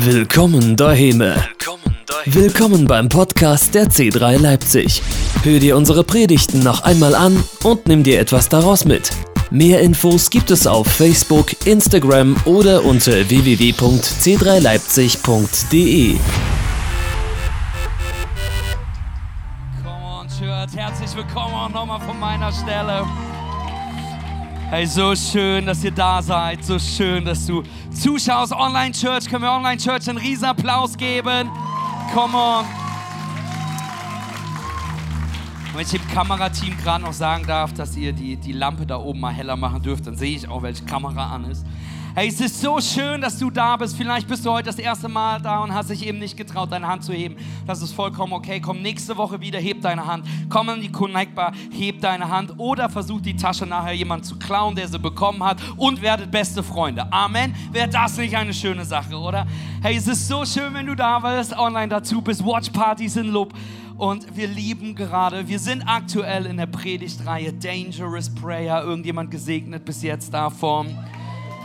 [0.00, 1.24] Willkommen daheim.
[2.24, 5.02] Willkommen beim Podcast der C3 Leipzig.
[5.42, 9.10] Hör dir unsere Predigten noch einmal an und nimm dir etwas daraus mit.
[9.50, 16.16] Mehr Infos gibt es auf Facebook, Instagram oder unter www.c3leipzig.de.
[19.82, 20.76] Come on, Church.
[20.76, 23.04] Herzlich willkommen auch nochmal von meiner Stelle.
[24.70, 26.62] Hey, so schön, dass ihr da seid.
[26.62, 28.52] So schön, dass du zuschaust.
[28.52, 31.50] Online Church, können wir Online Church einen riesen Applaus geben?
[32.12, 32.66] Come on.
[35.72, 39.20] Wenn ich dem Kamerateam gerade noch sagen darf, dass ihr die, die Lampe da oben
[39.20, 41.64] mal heller machen dürft, dann sehe ich auch, welche Kamera an ist.
[42.18, 43.96] Hey, es ist so schön, dass du da bist.
[43.96, 46.88] Vielleicht bist du heute das erste Mal da und hast dich eben nicht getraut, deine
[46.88, 47.36] Hand zu heben.
[47.64, 48.58] Das ist vollkommen okay.
[48.60, 50.26] Komm nächste Woche wieder, heb deine Hand.
[50.48, 52.54] Komm in die Connect Bar, heb deine Hand.
[52.58, 56.64] Oder versuch die Tasche nachher jemand zu klauen, der sie bekommen hat und werdet beste
[56.64, 57.06] Freunde.
[57.12, 57.54] Amen.
[57.70, 59.46] Wäre das nicht eine schöne Sache, oder?
[59.80, 62.44] Hey, es ist so schön, wenn du da bist, online dazu bist.
[62.44, 63.54] Watchpartys in Lob.
[63.96, 68.82] Und wir lieben gerade, wir sind aktuell in der Predigtreihe Dangerous Prayer.
[68.82, 70.96] Irgendjemand gesegnet bis jetzt davon?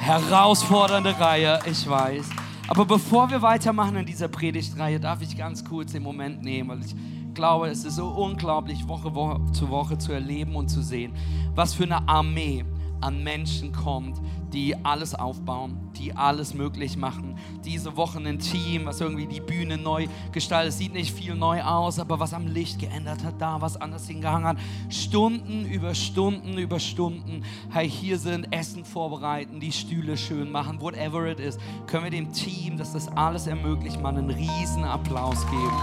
[0.04, 2.30] Herausfordernde Reihe, ich weiß.
[2.68, 6.82] Aber bevor wir weitermachen in dieser Predigtreihe, darf ich ganz kurz den Moment nehmen, weil
[6.82, 6.94] ich
[7.34, 11.14] glaube, es ist so unglaublich, Woche, Woche zu Woche zu erleben und zu sehen,
[11.56, 12.66] was für eine Armee
[13.00, 14.20] an Menschen kommt,
[14.54, 17.38] die alles aufbauen, die alles möglich machen.
[17.66, 20.74] Diese Wochen ein Team, was irgendwie die Bühne neu gestaltet.
[20.74, 24.48] Sieht nicht viel neu aus, aber was am Licht geändert hat, da was anders hingehangen
[24.48, 24.58] hat.
[24.90, 27.44] Stunden über Stunden über Stunden.
[27.72, 31.58] Hey, hier sind Essen vorbereiten, die Stühle schön machen, whatever it is.
[31.88, 35.82] Können wir dem Team, das das alles ermöglicht, mal einen riesen Applaus geben.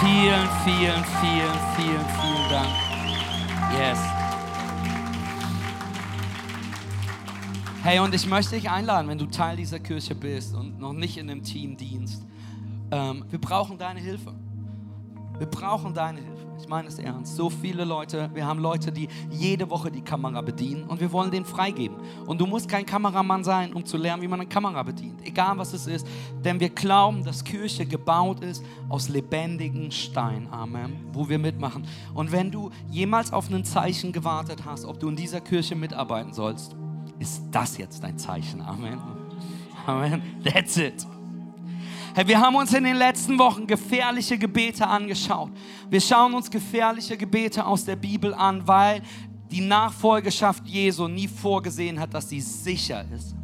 [0.00, 2.68] Vielen, vielen, vielen, vielen, vielen Dank.
[3.76, 4.23] Yes.
[7.84, 11.18] Hey, und ich möchte dich einladen, wenn du Teil dieser Kirche bist und noch nicht
[11.18, 12.24] in einem Team dienst.
[12.90, 14.32] Ähm, wir brauchen deine Hilfe.
[15.36, 16.46] Wir brauchen deine Hilfe.
[16.58, 17.36] Ich meine es ernst.
[17.36, 21.30] So viele Leute, wir haben Leute, die jede Woche die Kamera bedienen und wir wollen
[21.30, 21.98] den freigeben.
[22.24, 25.20] Und du musst kein Kameramann sein, um zu lernen, wie man eine Kamera bedient.
[25.22, 26.06] Egal was es ist.
[26.42, 30.48] Denn wir glauben, dass Kirche gebaut ist aus lebendigen Stein.
[30.50, 31.04] Amen.
[31.12, 31.86] Wo wir mitmachen.
[32.14, 36.32] Und wenn du jemals auf ein Zeichen gewartet hast, ob du in dieser Kirche mitarbeiten
[36.32, 36.74] sollst,
[37.18, 38.60] ist das jetzt dein Zeichen.
[38.60, 38.98] Amen.
[39.86, 40.22] Amen.
[40.44, 41.06] That's it.
[42.14, 45.50] Hey, wir haben uns in den letzten Wochen gefährliche Gebete angeschaut.
[45.90, 49.02] Wir schauen uns gefährliche Gebete aus der Bibel an, weil
[49.50, 53.34] die Nachfolgeschaft Jesu nie vorgesehen hat, dass sie sicher ist.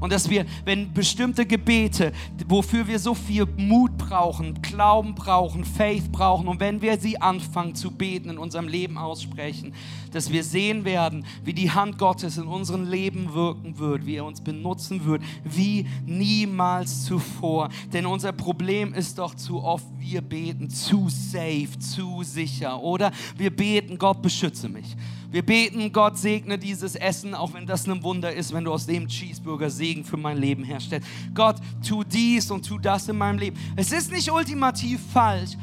[0.00, 2.12] Und dass wir, wenn bestimmte Gebete,
[2.46, 7.74] wofür wir so viel Mut brauchen, Glauben brauchen, Faith brauchen, und wenn wir sie anfangen
[7.74, 9.72] zu beten, in unserem Leben aussprechen,
[10.14, 14.24] dass wir sehen werden, wie die Hand Gottes in unserem Leben wirken wird, wie er
[14.24, 17.68] uns benutzen wird, wie niemals zuvor.
[17.92, 23.10] Denn unser Problem ist doch zu oft, wir beten zu safe, zu sicher, oder?
[23.36, 24.96] Wir beten, Gott beschütze mich.
[25.30, 28.86] Wir beten, Gott segne dieses Essen, auch wenn das ein Wunder ist, wenn du aus
[28.86, 31.08] dem Cheeseburger Segen für mein Leben herstellst.
[31.34, 33.56] Gott, tu dies und tu das in meinem Leben.
[33.74, 35.56] Es ist nicht ultimativ falsch,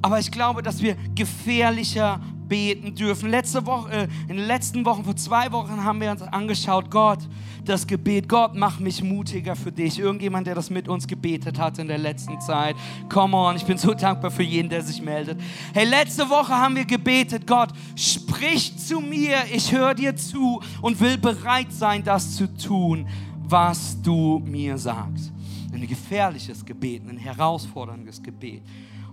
[0.00, 3.30] aber ich glaube, dass wir gefährlicher beten dürfen.
[3.30, 7.20] Letzte Woche, äh, in den letzten Wochen, vor zwei Wochen haben wir uns angeschaut, Gott,
[7.64, 9.98] das Gebet, Gott, mach mich mutiger für dich.
[9.98, 12.76] Irgendjemand, der das mit uns gebetet hat in der letzten Zeit.
[13.08, 15.40] Come on, ich bin so dankbar für jeden, der sich meldet.
[15.74, 20.98] Hey, letzte Woche haben wir gebetet, Gott, sprich zu mir, ich höre dir zu und
[21.00, 23.06] will bereit sein, das zu tun,
[23.46, 25.32] was du mir sagst.
[25.72, 28.62] Ein gefährliches Gebet, ein herausforderndes Gebet.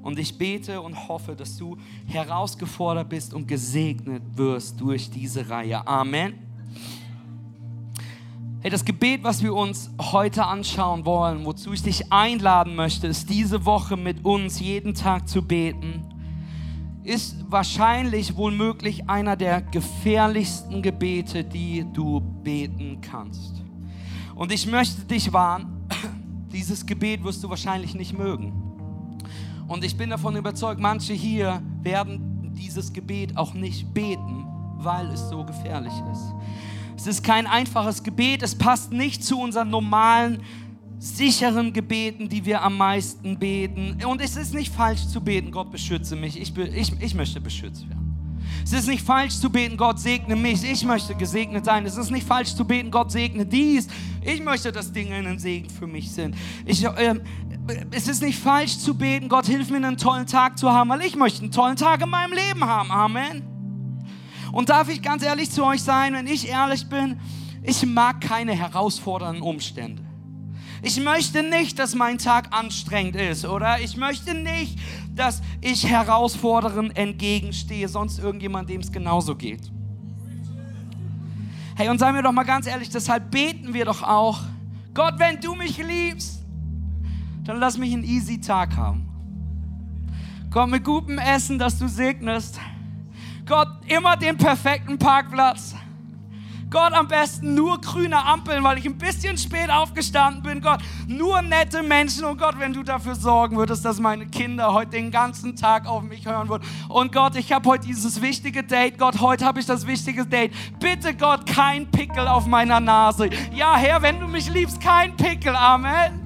[0.05, 5.85] Und ich bete und hoffe, dass du herausgefordert bist und gesegnet wirst durch diese Reihe.
[5.87, 6.35] Amen.
[8.61, 13.31] Hey, das Gebet, was wir uns heute anschauen wollen, wozu ich dich einladen möchte, ist
[13.31, 16.03] diese Woche mit uns jeden Tag zu beten,
[17.03, 23.55] ist wahrscheinlich wohl möglich einer der gefährlichsten Gebete, die du beten kannst.
[24.35, 25.87] Und ich möchte dich warnen,
[26.53, 28.74] dieses Gebet wirst du wahrscheinlich nicht mögen.
[29.67, 34.45] Und ich bin davon überzeugt, manche hier werden dieses Gebet auch nicht beten,
[34.77, 36.33] weil es so gefährlich ist.
[36.97, 40.41] Es ist kein einfaches Gebet, es passt nicht zu unseren normalen,
[40.97, 43.97] sicheren Gebeten, die wir am meisten beten.
[44.05, 47.87] Und es ist nicht falsch zu beten, Gott beschütze mich, ich, ich, ich möchte beschützt
[47.89, 48.05] werden.
[48.63, 51.85] Es ist nicht falsch zu beten, Gott segne mich, ich möchte gesegnet sein.
[51.85, 53.87] Es ist nicht falsch zu beten, Gott segne dies,
[54.21, 56.35] ich möchte, dass Dinge ein Segen für mich sind.
[56.65, 57.15] Ich, äh,
[57.91, 61.01] es ist nicht falsch zu beten, Gott hilf mir einen tollen Tag zu haben, weil
[61.01, 62.91] ich möchte einen tollen Tag in meinem Leben haben.
[62.91, 63.43] Amen.
[64.51, 67.19] Und darf ich ganz ehrlich zu euch sein, wenn ich ehrlich bin,
[67.63, 70.03] ich mag keine herausfordernden Umstände.
[70.81, 73.79] Ich möchte nicht, dass mein Tag anstrengend ist, oder?
[73.79, 74.77] Ich möchte nicht,
[75.15, 79.71] dass ich Herausforderungen entgegenstehe, sonst irgendjemand, dem es genauso geht.
[81.75, 84.41] Hey, und seien wir doch mal ganz ehrlich, deshalb beten wir doch auch,
[84.93, 86.44] Gott, wenn du mich liebst,
[87.45, 89.07] dann lass mich einen easy Tag haben.
[90.51, 92.59] Gott, mit gutem Essen, das du segnest.
[93.45, 95.75] Gott, immer den perfekten Parkplatz.
[96.71, 100.61] Gott, am besten nur grüne Ampeln, weil ich ein bisschen spät aufgestanden bin.
[100.61, 102.25] Gott, nur nette Menschen.
[102.25, 106.03] Und Gott, wenn du dafür sorgen würdest, dass meine Kinder heute den ganzen Tag auf
[106.03, 106.63] mich hören würden.
[106.89, 108.97] Und Gott, ich habe heute dieses wichtige Date.
[108.97, 110.51] Gott, heute habe ich das wichtige Date.
[110.79, 113.29] Bitte, Gott, kein Pickel auf meiner Nase.
[113.53, 115.55] Ja, Herr, wenn du mich liebst, kein Pickel.
[115.55, 116.24] Amen.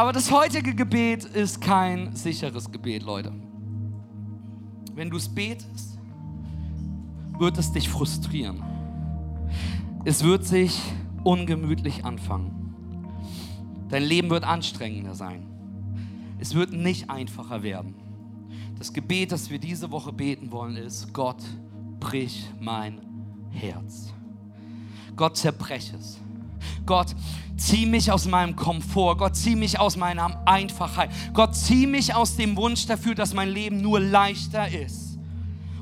[0.00, 3.34] Aber das heutige Gebet ist kein sicheres Gebet, Leute.
[4.94, 5.98] Wenn du es betest,
[7.38, 8.62] wird es dich frustrieren.
[10.06, 10.80] Es wird sich
[11.22, 12.74] ungemütlich anfangen.
[13.90, 15.46] Dein Leben wird anstrengender sein.
[16.38, 17.94] Es wird nicht einfacher werden.
[18.78, 21.42] Das Gebet, das wir diese Woche beten wollen, ist, Gott,
[21.98, 23.02] brich mein
[23.50, 24.14] Herz.
[25.14, 26.18] Gott, zerbrech es.
[26.86, 27.14] Gott,
[27.56, 29.16] zieh mich aus meinem Komfort.
[29.18, 31.10] Gott, zieh mich aus meiner Einfachheit.
[31.32, 35.18] Gott, zieh mich aus dem Wunsch dafür, dass mein Leben nur leichter ist.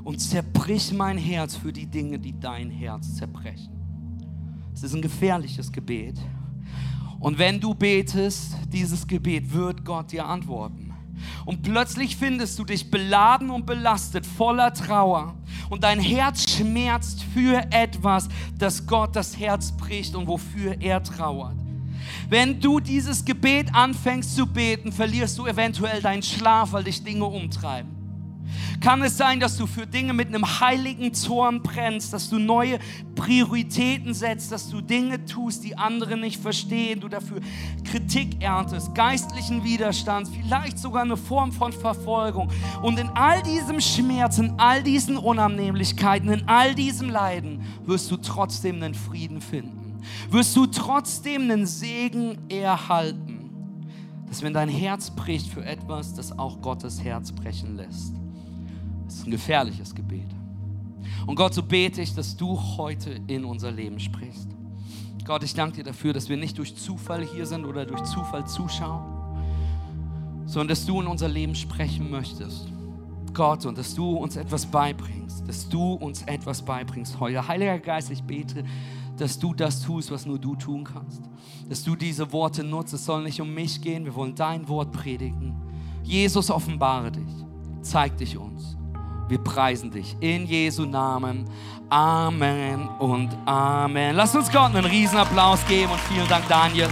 [0.04, 3.70] Und zerbrich mein Herz für die Dinge, die dein Herz zerbrechen.
[4.72, 6.18] Es ist ein gefährliches Gebet.
[7.20, 10.94] Und wenn du betest, dieses Gebet wird Gott dir antworten.
[11.44, 15.34] Und plötzlich findest du dich beladen und belastet, voller Trauer.
[15.70, 18.28] Und dein Herz schmerzt für etwas,
[18.58, 21.56] das Gott das Herz bricht und wofür er trauert.
[22.28, 27.24] Wenn du dieses Gebet anfängst zu beten, verlierst du eventuell deinen Schlaf, weil dich Dinge
[27.24, 27.97] umtreiben.
[28.80, 32.78] Kann es sein, dass du für Dinge mit einem heiligen Zorn brennst, dass du neue
[33.14, 37.40] Prioritäten setzt, dass du Dinge tust, die andere nicht verstehen, du dafür
[37.84, 42.48] Kritik erntest, geistlichen Widerstand, vielleicht sogar eine Form von Verfolgung.
[42.82, 48.16] Und in all diesem Schmerz, in all diesen Unannehmlichkeiten, in all diesem Leiden wirst du
[48.16, 50.00] trotzdem einen Frieden finden.
[50.30, 53.38] Wirst du trotzdem einen Segen erhalten
[54.28, 58.12] dass wenn dein Herz bricht für etwas, das auch Gottes Herz brechen lässt.
[59.08, 60.28] Ist ein gefährliches Gebet.
[61.26, 64.48] Und Gott, so bete ich, dass du heute in unser Leben sprichst.
[65.24, 68.46] Gott, ich danke dir dafür, dass wir nicht durch Zufall hier sind oder durch Zufall
[68.46, 69.04] zuschauen,
[70.46, 72.68] sondern dass du in unser Leben sprechen möchtest.
[73.34, 77.46] Gott, und dass du uns etwas beibringst, dass du uns etwas beibringst heute.
[77.46, 78.64] Heiliger Geist, ich bete,
[79.18, 81.20] dass du das tust, was nur du tun kannst.
[81.68, 82.94] Dass du diese Worte nutzt.
[82.94, 85.54] Es soll nicht um mich gehen, wir wollen dein Wort predigen.
[86.02, 87.44] Jesus, offenbare dich,
[87.82, 88.77] zeig dich uns.
[89.28, 91.44] Wir preisen dich in Jesu Namen.
[91.90, 94.16] Amen und Amen.
[94.16, 96.88] Lass uns Gott einen Riesenapplaus geben und vielen Dank, Daniel.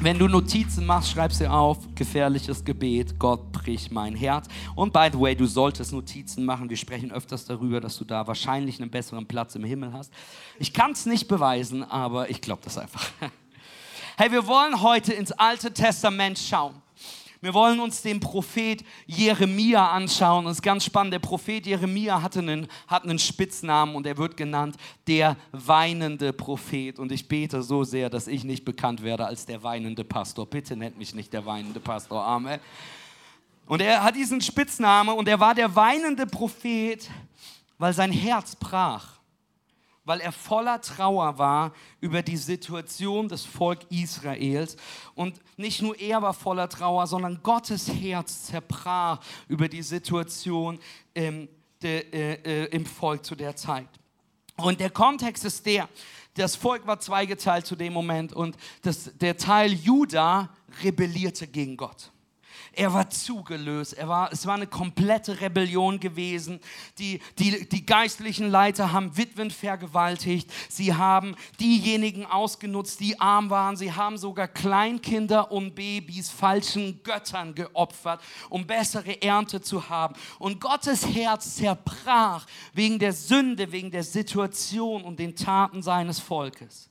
[0.00, 1.76] Wenn du Notizen machst, schreib sie auf.
[1.94, 4.46] Gefährliches Gebet, Gott brich mein Herz.
[4.74, 6.70] Und by the way, du solltest Notizen machen.
[6.70, 10.10] Wir sprechen öfters darüber, dass du da wahrscheinlich einen besseren Platz im Himmel hast.
[10.58, 13.06] Ich kann es nicht beweisen, aber ich glaube das einfach.
[14.20, 16.74] Hey, wir wollen heute ins Alte Testament schauen.
[17.40, 20.46] Wir wollen uns den Prophet Jeremia anschauen.
[20.46, 21.12] Das ist ganz spannend.
[21.12, 24.76] Der Prophet Jeremia hatte einen, hat einen Spitznamen und er wird genannt
[25.06, 26.98] der weinende Prophet.
[26.98, 30.46] Und ich bete so sehr, dass ich nicht bekannt werde als der weinende Pastor.
[30.46, 32.24] Bitte nennt mich nicht der weinende Pastor.
[32.24, 32.58] Amen.
[33.66, 37.08] Und er hat diesen Spitznamen und er war der weinende Prophet,
[37.76, 39.17] weil sein Herz brach
[40.08, 44.76] weil er voller Trauer war über die Situation des Volk Israels.
[45.14, 50.78] Und nicht nur er war voller Trauer, sondern Gottes Herz zerbrach über die Situation
[51.12, 51.46] im,
[51.82, 53.88] de, äh, äh, im Volk zu der Zeit.
[54.56, 55.88] Und der Kontext ist der,
[56.34, 60.48] das Volk war zweigeteilt zu dem Moment und das, der Teil Juda
[60.82, 62.10] rebellierte gegen Gott.
[62.78, 63.94] Er war zugelöst.
[63.94, 66.60] Er war, es war eine komplette Rebellion gewesen.
[66.98, 70.48] Die, die, die geistlichen Leiter haben Witwen vergewaltigt.
[70.68, 73.76] Sie haben diejenigen ausgenutzt, die arm waren.
[73.76, 80.14] Sie haben sogar Kleinkinder und Babys falschen Göttern geopfert, um bessere Ernte zu haben.
[80.38, 86.88] Und Gottes Herz zerbrach wegen der Sünde, wegen der Situation und den Taten seines Volkes.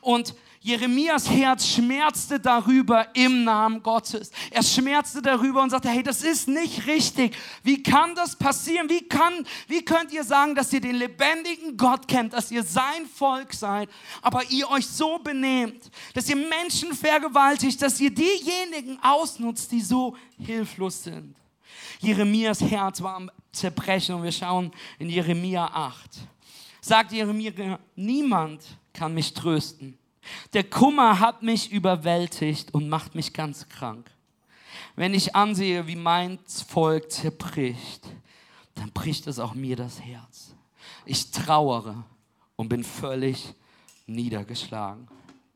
[0.00, 4.30] Und Jeremias Herz schmerzte darüber im Namen Gottes.
[4.48, 7.36] Er schmerzte darüber und sagte, hey, das ist nicht richtig.
[7.64, 8.88] Wie kann das passieren?
[8.88, 13.06] Wie, kann, wie könnt ihr sagen, dass ihr den lebendigen Gott kennt, dass ihr sein
[13.12, 13.88] Volk seid,
[14.22, 20.16] aber ihr euch so benehmt, dass ihr Menschen vergewaltigt, dass ihr diejenigen ausnutzt, die so
[20.38, 21.34] hilflos sind?
[21.98, 26.20] Jeremias Herz war am Zerbrechen und wir schauen in Jeremia 8.
[26.80, 28.62] sagt Jeremia, niemand
[28.92, 29.98] kann mich trösten.
[30.52, 34.10] Der Kummer hat mich überwältigt und macht mich ganz krank.
[34.94, 38.06] Wenn ich ansehe, wie mein Volk zerbricht,
[38.74, 40.54] dann bricht es auch mir das Herz.
[41.04, 42.04] Ich trauere
[42.56, 43.54] und bin völlig
[44.06, 45.08] niedergeschlagen.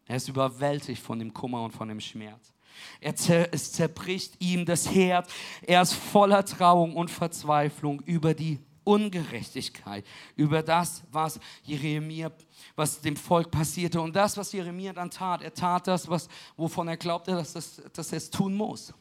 [0.06, 2.52] Er ist überwältigt von dem Kummer und von dem Schmerz.
[3.00, 5.32] Er zer es zerbricht ihm das Herz.
[5.62, 12.30] Er ist voller Trauung und Verzweiflung über die Ungerechtigkeit, über das, was Jeremia,
[12.76, 15.42] was dem Volk passierte und das, was Jeremia dann tat.
[15.42, 18.94] Er tat das, was, wovon er glaubte, dass, das, dass er es tun muss.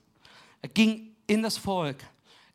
[0.64, 2.04] Er ging in das Volk,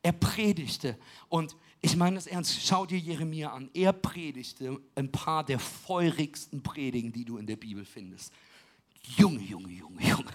[0.02, 3.70] er predigte und ich meine das ernst, schau dir Jeremia an.
[3.72, 8.32] Er predigte ein paar der feurigsten Predigen, die du in der Bibel findest.
[9.16, 10.32] Junge, Junge, Junge, Junge.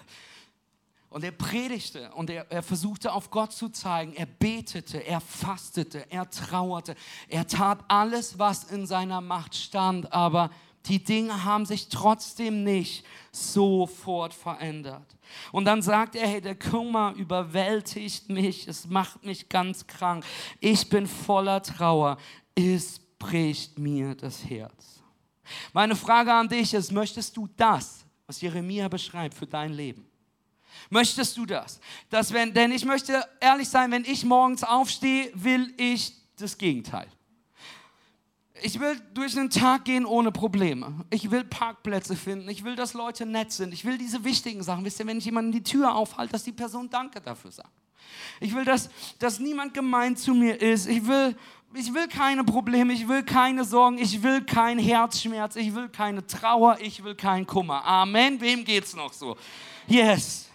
[1.16, 4.14] Und er predigte und er, er, versuchte auf Gott zu zeigen.
[4.16, 6.94] Er betete, er fastete, er trauerte.
[7.30, 10.50] Er tat alles, was in seiner Macht stand, aber
[10.88, 15.16] die Dinge haben sich trotzdem nicht sofort verändert.
[15.54, 20.26] Und dann sagt er, hey, der Kummer überwältigt mich, es macht mich ganz krank.
[20.60, 22.18] Ich bin voller Trauer,
[22.56, 25.02] es bricht mir das Herz.
[25.72, 30.12] Meine Frage an dich ist, möchtest du das, was Jeremia beschreibt, für dein Leben?
[30.90, 31.80] Möchtest du das?
[32.10, 37.08] das wenn, denn ich möchte ehrlich sein, wenn ich morgens aufstehe, will ich das Gegenteil.
[38.62, 41.06] Ich will durch den Tag gehen ohne Probleme.
[41.10, 42.48] Ich will Parkplätze finden.
[42.48, 43.74] Ich will, dass Leute nett sind.
[43.74, 44.86] Ich will diese wichtigen Sachen.
[44.86, 47.70] Wisst ihr, wenn ich jemanden die Tür aufhalte, dass die Person Danke dafür sagt.
[48.40, 48.90] Ich will, dass,
[49.20, 50.88] dass niemand gemein zu mir ist.
[50.88, 51.36] Ich will,
[51.74, 52.94] ich will keine Probleme.
[52.94, 53.98] Ich will keine Sorgen.
[53.98, 55.58] Ich will keinen Herzschmerz.
[55.58, 56.78] Ich will keine Trauer.
[56.80, 57.84] Ich will keinen Kummer.
[57.84, 58.40] Amen.
[58.40, 59.36] Wem geht's noch so?
[59.86, 60.50] Yes.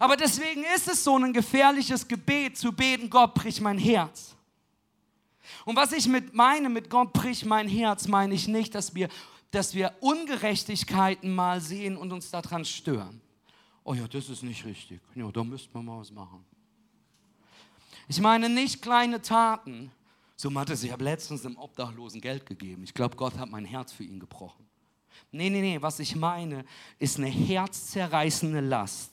[0.00, 4.34] Aber deswegen ist es so ein gefährliches Gebet zu beten, Gott, brich mein Herz.
[5.66, 9.10] Und was ich mit meine, mit Gott bricht mein Herz, meine ich nicht, dass wir,
[9.50, 13.20] dass wir Ungerechtigkeiten mal sehen und uns daran stören.
[13.84, 15.02] Oh ja, das ist nicht richtig.
[15.14, 16.46] Ja, da müsste man mal was machen.
[18.08, 19.92] Ich meine nicht kleine Taten.
[20.34, 22.84] So Matthias, ich habe letztens einem Obdachlosen Geld gegeben.
[22.84, 24.64] Ich glaube, Gott hat mein Herz für ihn gebrochen.
[25.30, 26.64] Nee, nee, nee, was ich meine,
[26.98, 29.12] ist eine herzzerreißende Last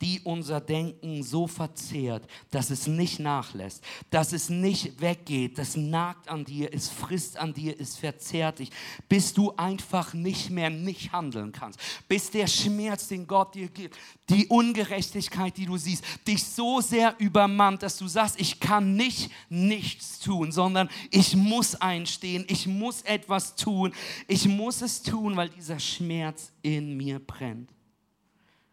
[0.00, 6.28] die unser Denken so verzehrt, dass es nicht nachlässt, dass es nicht weggeht, das nagt
[6.28, 8.70] an dir, es frisst an dir, es verzehrt dich,
[9.08, 13.96] bis du einfach nicht mehr nicht handeln kannst, bis der Schmerz, den Gott dir gibt,
[14.28, 19.30] die Ungerechtigkeit, die du siehst, dich so sehr übermannt, dass du sagst, ich kann nicht
[19.48, 23.92] nichts tun, sondern ich muss einstehen, ich muss etwas tun,
[24.28, 27.70] ich muss es tun, weil dieser Schmerz in mir brennt.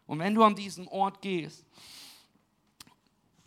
[0.08, 1.64] Und wenn du an diesen Ort gehst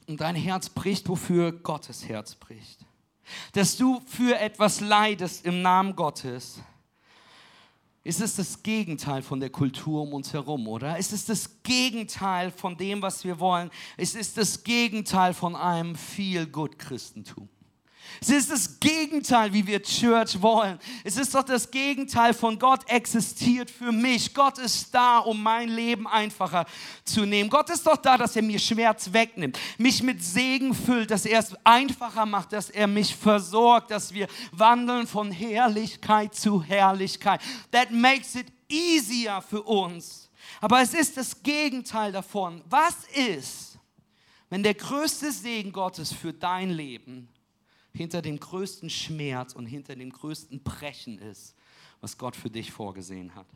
[0.07, 2.85] und dein Herz bricht, wofür Gottes Herz bricht,
[3.53, 6.61] dass du für etwas leidest im Namen Gottes,
[8.03, 10.97] ist es das Gegenteil von der Kultur um uns herum, oder?
[10.97, 13.71] Ist es das Gegenteil von dem, was wir wollen?
[13.97, 17.49] Es ist das Gegenteil von einem viel gut Christentum.
[18.19, 20.77] Es ist das Gegenteil, wie wir Church wollen.
[21.03, 24.33] Es ist doch das Gegenteil von Gott existiert für mich.
[24.33, 26.65] Gott ist da, um mein Leben einfacher
[27.05, 27.49] zu nehmen.
[27.49, 31.39] Gott ist doch da, dass er mir Schmerz wegnimmt, mich mit Segen füllt, dass er
[31.39, 37.41] es einfacher macht, dass er mich versorgt, dass wir wandeln von Herrlichkeit zu Herrlichkeit.
[37.71, 40.29] That makes it easier für uns.
[40.59, 42.61] Aber es ist das Gegenteil davon.
[42.65, 43.79] Was ist,
[44.49, 47.29] wenn der größte Segen Gottes für dein Leben
[47.93, 51.55] hinter dem größten Schmerz und hinter dem größten Brechen ist,
[51.99, 53.47] was Gott für dich vorgesehen hat.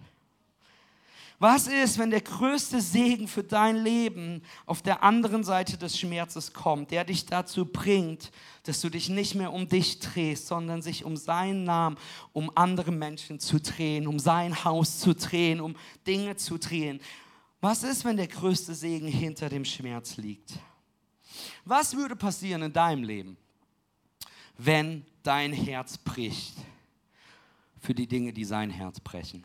[1.38, 6.54] Was ist, wenn der größte Segen für dein Leben auf der anderen Seite des Schmerzes
[6.54, 8.32] kommt, der dich dazu bringt,
[8.64, 11.98] dass du dich nicht mehr um dich drehst, sondern sich um seinen Namen,
[12.32, 15.76] um andere Menschen zu drehen, um sein Haus zu drehen, um
[16.08, 17.02] Dinge zu drehen?
[17.60, 20.54] Was ist, wenn der größte Segen hinter dem Schmerz liegt?
[21.66, 23.38] Was würde passieren in deinem Leben?
[24.58, 26.56] Wenn dein Herz bricht
[27.80, 29.44] für die Dinge, die sein Herz brechen.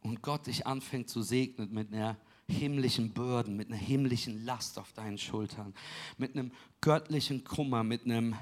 [0.00, 2.16] Und Gott dich anfängt zu segnen mit einer
[2.48, 5.74] himmlischen Bürden, mit einer himmlischen Last auf deinen Schultern,
[6.18, 8.36] mit einem göttlichen Kummer, mit einem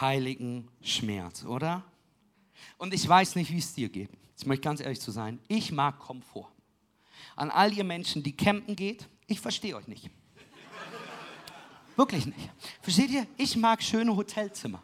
[0.00, 1.84] heiligen Schmerz, oder?
[2.76, 4.10] Und ich weiß nicht, wie es dir geht.
[4.36, 5.40] Ich möchte ganz ehrlich zu sein.
[5.48, 6.48] Ich mag Komfort.
[7.34, 10.10] An all ihr Menschen, die campen geht, ich verstehe euch nicht.
[11.98, 12.48] Wirklich nicht.
[12.80, 13.26] Versteht ihr?
[13.36, 14.80] Ich mag schöne Hotelzimmer.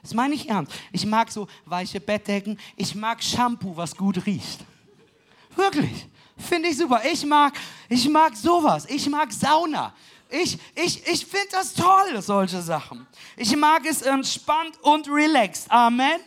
[0.00, 0.72] Das meine ich ernst.
[0.90, 2.58] Ich mag so weiche Bettdecken.
[2.76, 4.64] Ich mag Shampoo, was gut riecht.
[5.54, 6.08] Wirklich.
[6.38, 7.02] Finde ich super.
[7.12, 7.52] Ich mag,
[7.90, 8.86] ich mag sowas.
[8.88, 9.94] Ich mag Sauna.
[10.30, 13.06] Ich, ich, ich finde das toll, solche Sachen.
[13.36, 15.70] Ich mag es entspannt und relaxed.
[15.70, 16.20] Amen.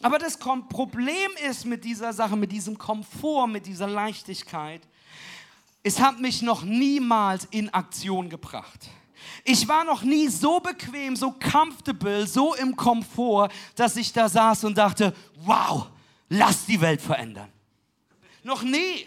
[0.00, 4.80] Aber das Problem ist mit dieser Sache, mit diesem Komfort, mit dieser Leichtigkeit,
[5.82, 8.88] es hat mich noch niemals in Aktion gebracht.
[9.44, 14.64] Ich war noch nie so bequem, so comfortable, so im Komfort, dass ich da saß
[14.64, 15.88] und dachte, wow,
[16.28, 17.50] lass die Welt verändern.
[18.42, 19.06] Noch nie.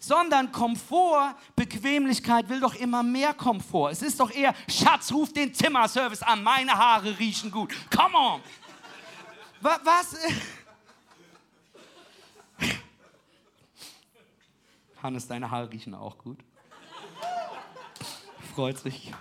[0.00, 3.90] Sondern Komfort, Bequemlichkeit will doch immer mehr Komfort.
[3.90, 7.74] Es ist doch eher, Schatz, ruf den Zimmerservice an, meine Haare riechen gut.
[7.90, 8.40] Come on.
[9.60, 10.16] Was?
[15.02, 16.38] Hannes, deine Haare riechen auch gut.
[18.58, 19.12] Freut sich.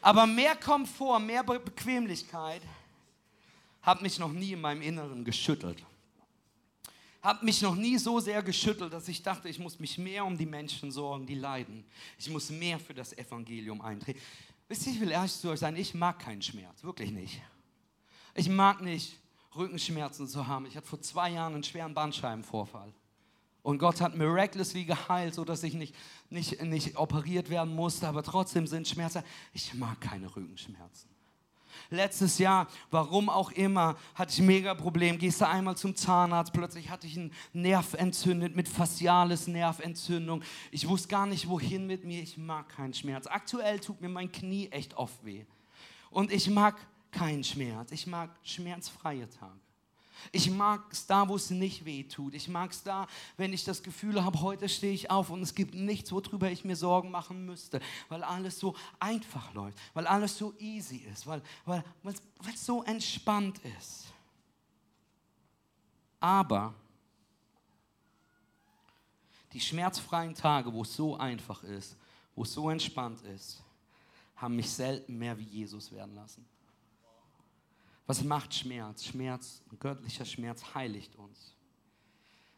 [0.00, 2.62] Aber mehr Komfort, mehr Be Bequemlichkeit
[3.82, 5.84] hat mich noch nie in meinem Inneren geschüttelt.
[7.20, 10.38] Hat mich noch nie so sehr geschüttelt, dass ich dachte, ich muss mich mehr um
[10.38, 11.84] die Menschen sorgen, die leiden.
[12.18, 14.18] Ich muss mehr für das Evangelium eintreten.
[14.68, 17.42] Wisst ihr, ich will ehrlich zu euch sein, ich mag keinen Schmerz, wirklich nicht.
[18.34, 19.18] Ich mag nicht
[19.54, 20.64] Rückenschmerzen zu haben.
[20.64, 22.94] Ich hatte vor zwei Jahren einen schweren Bandscheibenvorfall.
[23.62, 25.94] Und Gott hat miraculously geheilt, sodass ich nicht,
[26.30, 29.22] nicht, nicht operiert werden musste, aber trotzdem sind Schmerzen.
[29.52, 31.12] Ich mag keine Rückenschmerzen.
[31.90, 35.18] Letztes Jahr, warum auch immer, hatte ich mega Problem.
[35.18, 40.42] Gehst du einmal zum Zahnarzt, plötzlich hatte ich einen Nerv entzündet mit faciales Nerventzündung.
[40.70, 42.22] Ich wusste gar nicht, wohin mit mir.
[42.22, 43.26] Ich mag keinen Schmerz.
[43.26, 45.44] Aktuell tut mir mein Knie echt oft weh.
[46.10, 46.76] Und ich mag
[47.10, 47.92] keinen Schmerz.
[47.92, 49.60] Ich mag schmerzfreie Tage.
[50.30, 52.34] Ich mag es da, wo es nicht weh tut.
[52.34, 55.54] Ich mag es da, wenn ich das Gefühl habe, heute stehe ich auf und es
[55.54, 60.38] gibt nichts, worüber ich mir Sorgen machen müsste, weil alles so einfach läuft, weil alles
[60.38, 64.04] so easy ist, weil, weil, weil es so entspannt ist.
[66.20, 66.74] Aber
[69.52, 71.96] die schmerzfreien Tage, wo es so einfach ist,
[72.34, 73.62] wo es so entspannt ist,
[74.36, 76.46] haben mich selten mehr wie Jesus werden lassen.
[78.12, 79.06] Was macht Schmerz?
[79.06, 81.56] Schmerz, göttlicher Schmerz heiligt uns.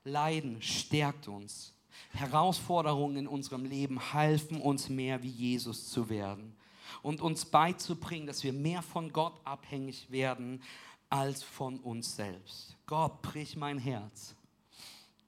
[0.03, 1.73] Leiden stärkt uns.
[2.11, 6.57] Herausforderungen in unserem Leben halfen uns mehr wie Jesus zu werden
[7.03, 10.61] und uns beizubringen, dass wir mehr von Gott abhängig werden
[11.09, 12.75] als von uns selbst.
[12.87, 14.35] Gott, brich mein Herz.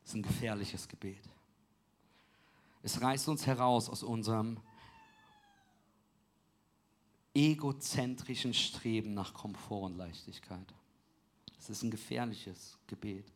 [0.03, 1.23] Das ist ein gefährliches Gebet.
[2.83, 4.57] Es reißt uns heraus aus unserem
[7.37, 10.75] egozentrischen Streben nach Komfort und Leichtigkeit.
[11.57, 13.31] Das ist ein gefährliches Gebet.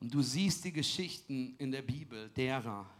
[0.00, 2.90] Und du siehst die Geschichten in der Bibel derer,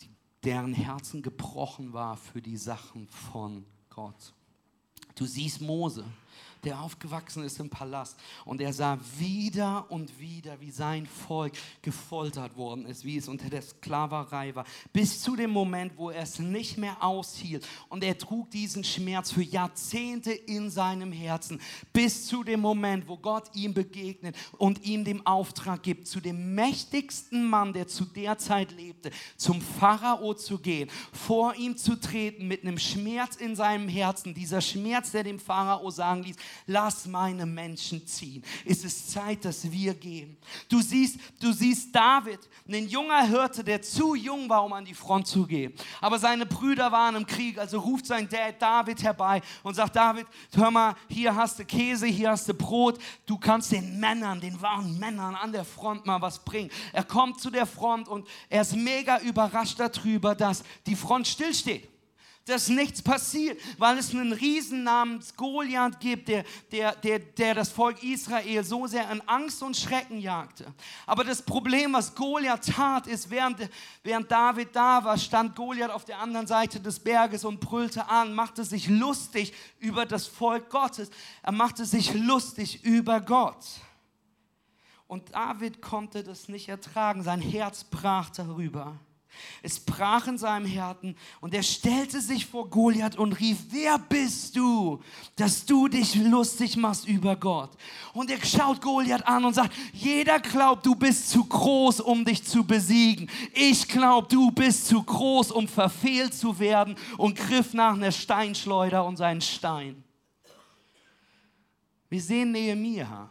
[0.00, 0.08] die,
[0.42, 4.32] deren Herzen gebrochen war für die Sachen von Gott.
[5.14, 6.06] Du siehst Mose,
[6.64, 8.18] der aufgewachsen ist im Palast.
[8.44, 13.48] Und er sah wieder und wieder, wie sein Volk gefoltert worden ist, wie es unter
[13.48, 17.66] der Sklaverei war, bis zu dem Moment, wo er es nicht mehr aushielt.
[17.88, 21.60] Und er trug diesen Schmerz für Jahrzehnte in seinem Herzen,
[21.92, 26.54] bis zu dem Moment, wo Gott ihm begegnet und ihm den Auftrag gibt, zu dem
[26.54, 32.48] mächtigsten Mann, der zu der Zeit lebte, zum Pharao zu gehen, vor ihm zu treten
[32.48, 36.36] mit einem Schmerz in seinem Herzen, dieser Schmerz, der dem Pharao sagen ließ,
[36.66, 38.42] lass meine Menschen ziehen.
[38.64, 40.36] Es ist Zeit, dass wir gehen.
[40.68, 44.94] Du siehst, du siehst David, ein junger Hirte, der zu jung war, um an die
[44.94, 45.74] Front zu gehen.
[46.00, 50.26] Aber seine Brüder waren im Krieg, also ruft sein Dad David herbei und sagt, David,
[50.54, 52.98] hör mal, hier hast du Käse, hier hast du Brot.
[53.26, 56.70] Du kannst den Männern, den wahren Männern an der Front mal was bringen.
[56.92, 61.88] Er kommt zu der Front und er ist mega überrascht darüber, dass die Front stillsteht
[62.46, 67.68] dass nichts passiert, weil es einen Riesen namens Goliath gibt, der, der, der, der das
[67.68, 70.72] Volk Israel so sehr in Angst und Schrecken jagte.
[71.06, 73.68] Aber das Problem, was Goliath tat, ist, während,
[74.02, 78.32] während David da war, stand Goliath auf der anderen Seite des Berges und brüllte an,
[78.32, 81.10] machte sich lustig über das Volk Gottes.
[81.42, 83.64] Er machte sich lustig über Gott.
[85.06, 88.96] Und David konnte das nicht ertragen, sein Herz brach darüber.
[89.62, 94.56] Es brach in seinem Herzen und er stellte sich vor Goliath und rief, wer bist
[94.56, 95.02] du,
[95.36, 97.70] dass du dich lustig machst über Gott?
[98.12, 102.44] Und er schaut Goliath an und sagt, jeder glaubt, du bist zu groß, um dich
[102.44, 103.30] zu besiegen.
[103.52, 109.04] Ich glaube, du bist zu groß, um verfehlt zu werden und griff nach einer Steinschleuder
[109.04, 110.02] und seinen Stein.
[112.08, 113.28] Wir sehen Nehemiah.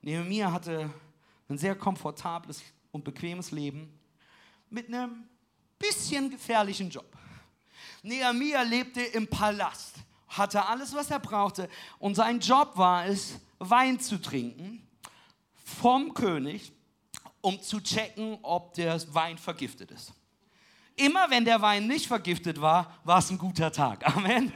[0.00, 0.90] Nehemiah hatte
[1.48, 3.99] ein sehr komfortables und bequemes Leben
[4.70, 5.28] mit einem
[5.78, 7.06] bisschen gefährlichen Job.
[8.02, 9.94] Nehemiah lebte im Palast,
[10.28, 14.86] hatte alles, was er brauchte und sein Job war es, Wein zu trinken
[15.54, 16.72] vom König
[17.40, 20.12] um zu checken, ob der Wein vergiftet ist.
[20.96, 24.06] Immer wenn der Wein nicht vergiftet war, war es ein guter Tag.
[24.06, 24.52] Amen.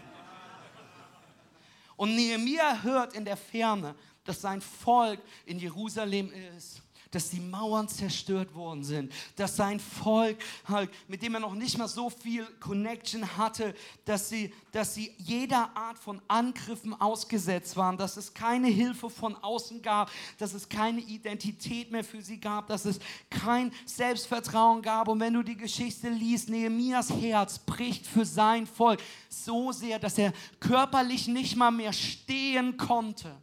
[1.97, 6.83] Und Nehemiah hört in der Ferne, dass sein Volk in Jerusalem ist
[7.15, 11.79] dass die Mauern zerstört worden sind, dass sein Volk, halt, mit dem er noch nicht
[11.79, 13.75] mal so viel Connection hatte,
[14.05, 19.37] dass sie, dass sie jeder Art von Angriffen ausgesetzt waren, dass es keine Hilfe von
[19.37, 22.99] außen gab, dass es keine Identität mehr für sie gab, dass es
[23.31, 25.09] kein Selbstvertrauen gab.
[25.09, 30.19] Und wenn du die Geschichte liest, Nehemias Herz bricht für sein Volk so sehr, dass
[30.19, 33.35] er körperlich nicht mal mehr stehen konnte.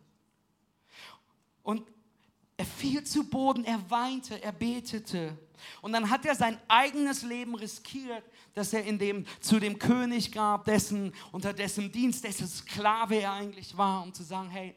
[2.61, 5.35] Er fiel zu Boden, er weinte, er betete.
[5.81, 10.31] Und dann hat er sein eigenes Leben riskiert, dass er in dem, zu dem König
[10.31, 14.75] gab, dessen, unter dessen Dienst, dessen Sklave er eigentlich war, um zu sagen, hey,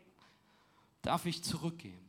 [1.02, 2.08] darf ich zurückgehen?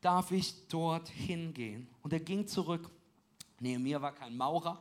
[0.00, 1.88] Darf ich dorthin gehen?
[2.02, 2.88] Und er ging zurück.
[3.58, 4.80] Nehemiah war kein Maurer,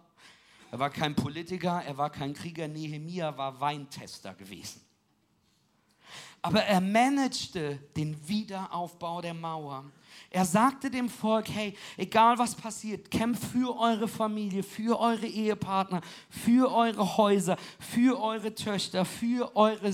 [0.70, 2.68] er war kein Politiker, er war kein Krieger.
[2.68, 4.80] Nehemiah war Weintester gewesen.
[6.42, 9.84] Aber er managte den Wiederaufbau der Mauer.
[10.32, 16.02] Er sagte dem Volk, hey, egal was passiert, kämpft für eure Familie, für eure Ehepartner,
[16.30, 19.92] für eure Häuser, für eure Töchter, für eure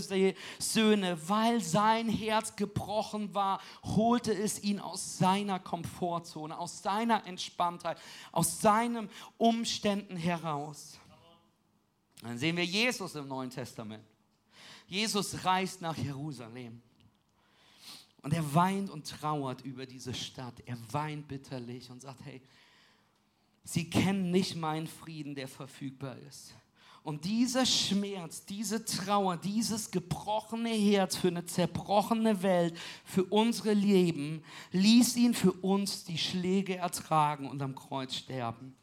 [0.59, 7.97] Söhne, weil sein Herz gebrochen war, holte es ihn aus seiner Komfortzone, aus seiner Entspanntheit,
[8.31, 10.99] aus seinen Umständen heraus.
[12.21, 14.03] Dann sehen wir Jesus im Neuen Testament.
[14.87, 16.81] Jesus reist nach Jerusalem.
[18.21, 20.55] Und er weint und trauert über diese Stadt.
[20.65, 22.41] Er weint bitterlich und sagt, hey,
[23.63, 26.55] sie kennen nicht meinen Frieden, der verfügbar ist.
[27.03, 34.43] Und dieser Schmerz, diese Trauer, dieses gebrochene Herz für eine zerbrochene Welt, für unsere Leben,
[34.71, 38.75] ließ ihn für uns die Schläge ertragen und am Kreuz sterben.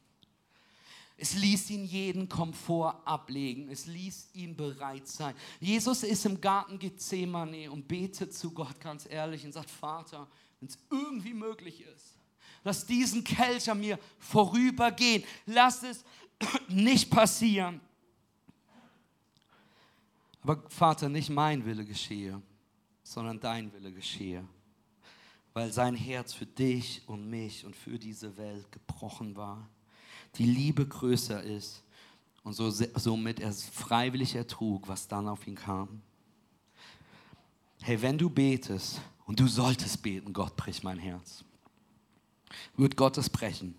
[1.22, 3.68] Es ließ ihn jeden Komfort ablegen.
[3.70, 5.36] Es ließ ihn bereit sein.
[5.60, 10.26] Jesus ist im Garten Gethsemane und betet zu Gott ganz ehrlich und sagt, Vater,
[10.58, 12.18] wenn es irgendwie möglich ist,
[12.64, 15.22] lass diesen Kelch an mir vorübergehen.
[15.46, 16.04] Lass es
[16.68, 17.80] nicht passieren.
[20.42, 22.42] Aber Vater, nicht mein Wille geschehe,
[23.04, 24.44] sondern dein Wille geschehe.
[25.52, 29.70] Weil sein Herz für dich und mich und für diese Welt gebrochen war
[30.36, 31.82] die Liebe größer ist
[32.42, 36.02] und so, somit er freiwillig ertrug, was dann auf ihn kam.
[37.82, 41.44] Hey, wenn du betest, und du solltest beten, Gott brich mein Herz,
[42.76, 43.74] wird Gott es brechen.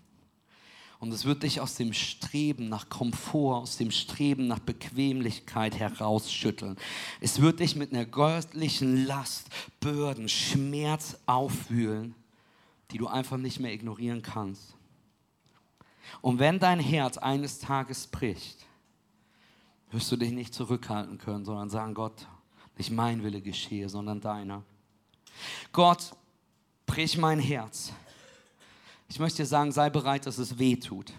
[0.98, 6.76] Und es wird dich aus dem Streben nach Komfort, aus dem Streben nach Bequemlichkeit herausschütteln.
[7.20, 9.48] Es wird dich mit einer göttlichen Last,
[9.80, 12.14] Bürden, Schmerz aufwühlen,
[12.90, 14.74] die du einfach nicht mehr ignorieren kannst.
[16.20, 18.66] Und wenn dein Herz eines Tages bricht,
[19.90, 22.26] wirst du dich nicht zurückhalten können, sondern sagen, Gott,
[22.76, 24.62] nicht mein Wille geschehe, sondern deiner.
[25.72, 26.12] Gott,
[26.86, 27.92] brich mein Herz.
[29.08, 31.12] Ich möchte dir sagen, sei bereit, dass es weh tut.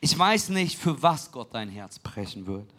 [0.00, 2.72] Ich weiß nicht, für was Gott dein Herz brechen wird.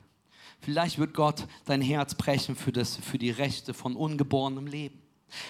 [0.62, 5.00] Vielleicht wird Gott dein Herz brechen für, das, für die Rechte von ungeborenem Leben.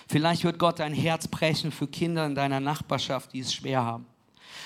[0.07, 4.05] Vielleicht wird Gott dein Herz brechen für Kinder in deiner Nachbarschaft, die es schwer haben.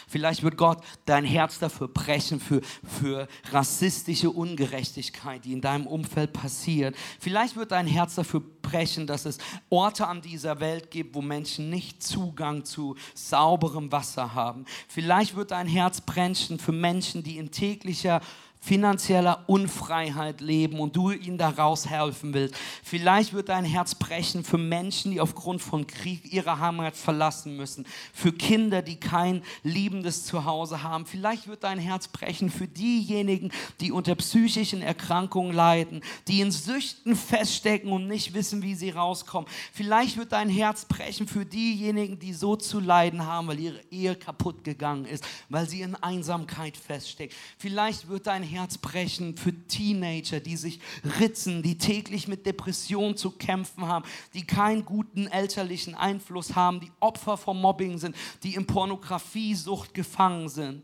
[0.07, 6.33] Vielleicht wird Gott dein Herz dafür brechen, für, für rassistische Ungerechtigkeit, die in deinem Umfeld
[6.33, 6.95] passiert.
[7.19, 9.37] Vielleicht wird dein Herz dafür brechen, dass es
[9.69, 14.65] Orte an dieser Welt gibt, wo Menschen nicht Zugang zu sauberem Wasser haben.
[14.87, 18.21] Vielleicht wird dein Herz brechen für Menschen, die in täglicher
[18.61, 22.55] finanzieller Unfreiheit leben und du ihnen daraus helfen willst.
[22.83, 27.87] Vielleicht wird dein Herz brechen für Menschen, die aufgrund von Krieg ihre Heimat verlassen müssen,
[28.13, 31.05] für Kinder, die kein liebendes Zuhause haben.
[31.05, 37.15] Vielleicht wird dein Herz brechen für diejenigen, die unter psychischen Erkrankungen leiden, die in Süchten
[37.15, 39.49] feststecken und nicht wissen, wie sie rauskommen.
[39.73, 44.15] Vielleicht wird dein Herz brechen für diejenigen, die so zu leiden haben, weil ihre Ehe
[44.15, 47.35] kaputt gegangen ist, weil sie in Einsamkeit feststecken.
[47.57, 50.79] Vielleicht wird dein Herz brechen für Teenager, die sich
[51.19, 56.91] ritzen, die täglich mit Depressionen zu kämpfen haben, die keinen guten elterlichen Einfluss haben, die
[56.99, 60.83] Opfer von Mobbing sind, die in Pornografiesucht gefangen sind.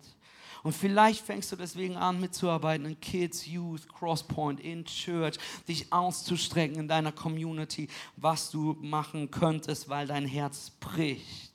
[0.66, 6.80] Und vielleicht fängst du deswegen an mitzuarbeiten in Kids, Youth, Crosspoint, in Church, dich auszustrecken
[6.80, 11.54] in deiner Community, was du machen könntest, weil dein Herz bricht.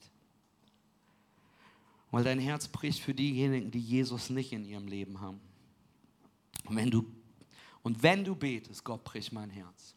[2.12, 5.40] Weil dein Herz bricht für diejenigen, die Jesus nicht in ihrem Leben haben.
[6.64, 7.04] Und wenn du,
[7.82, 9.94] und wenn du betest, Gott bricht mein Herz,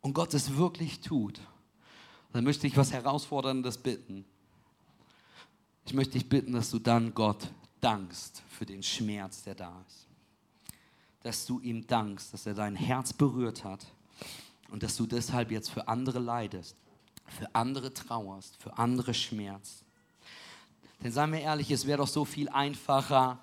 [0.00, 1.40] und Gott es wirklich tut,
[2.32, 4.24] dann möchte ich was Herausforderndes bitten.
[5.84, 10.06] Ich möchte dich bitten, dass du dann Gott dankst für den Schmerz, der da ist.
[11.22, 13.86] Dass du ihm dankst, dass er dein Herz berührt hat
[14.70, 16.76] und dass du deshalb jetzt für andere leidest,
[17.26, 19.84] für andere trauerst, für andere schmerzt.
[21.02, 23.38] Denn seien wir ehrlich, es wäre doch so viel einfacher,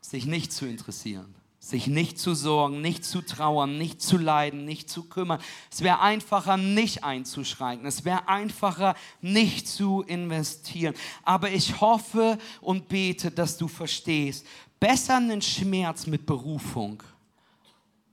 [0.00, 4.88] sich nicht zu interessieren, sich nicht zu sorgen, nicht zu trauern, nicht zu leiden, nicht
[4.88, 5.40] zu kümmern.
[5.70, 7.84] Es wäre einfacher, nicht einzuschreiten.
[7.86, 10.94] Es wäre einfacher, nicht zu investieren.
[11.22, 14.46] Aber ich hoffe und bete, dass du verstehst,
[14.78, 17.02] besser einen Schmerz mit Berufung,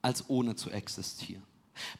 [0.02, 1.43] als ohne zu existieren.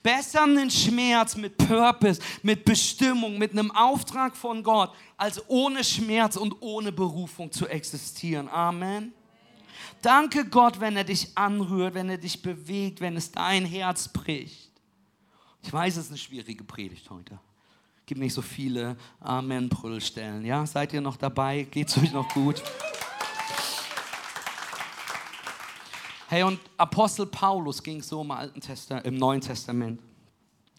[0.02, 6.36] Besser einen Schmerz mit Purpose, mit Bestimmung, mit einem Auftrag von Gott, als ohne Schmerz
[6.36, 8.50] und ohne Berufung zu existieren.
[8.50, 9.14] Amen.
[10.02, 14.72] Danke Gott, wenn er dich anrührt, wenn er dich bewegt, wenn es dein Herz bricht.
[15.64, 17.40] Ich weiß, es ist eine schwierige Predigt heute.
[18.06, 20.46] Gibt nicht so viele Amen-Brüllstellen.
[20.46, 20.66] Ja?
[20.66, 21.64] Seid ihr noch dabei?
[21.64, 22.64] Geht es euch noch gut?
[26.30, 30.02] Hey, und Apostel Paulus ging so im, Alten Testament, im Neuen Testament.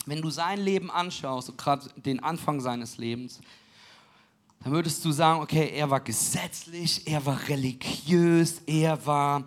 [0.06, 3.40] Wenn du sein Leben anschaust, gerade den Anfang seines Lebens,
[4.60, 9.44] dann würdest du sagen, okay, er war gesetzlich, er war religiös, er war,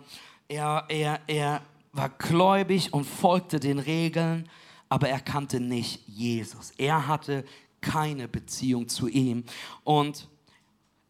[0.48, 4.48] er, er, er war gläubig und folgte den Regeln,
[4.88, 6.72] aber er kannte nicht Jesus.
[6.78, 7.44] Er hatte
[7.80, 9.44] keine Beziehung zu ihm.
[9.84, 10.28] Und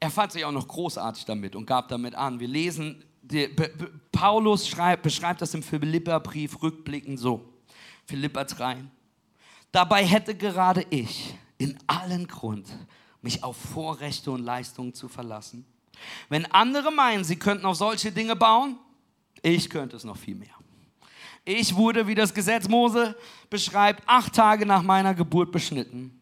[0.01, 2.41] er fand sich auch noch großartig damit und gab damit an.
[2.41, 3.49] Wir lesen die,
[4.11, 7.41] Paulus schreibt, beschreibt das im Philipperbrief rückblickend so.
[8.07, 8.85] Philippa 3.
[9.71, 12.67] Dabei hätte gerade ich in allen Grund,
[13.23, 15.65] mich auf Vorrechte und Leistungen zu verlassen.
[16.29, 18.77] Wenn andere meinen, sie könnten auf solche Dinge bauen,
[19.43, 20.55] ich könnte es noch viel mehr.
[21.45, 23.17] Ich wurde, wie das Gesetz Mose
[23.51, 26.21] beschreibt, acht Tage nach meiner Geburt beschnitten.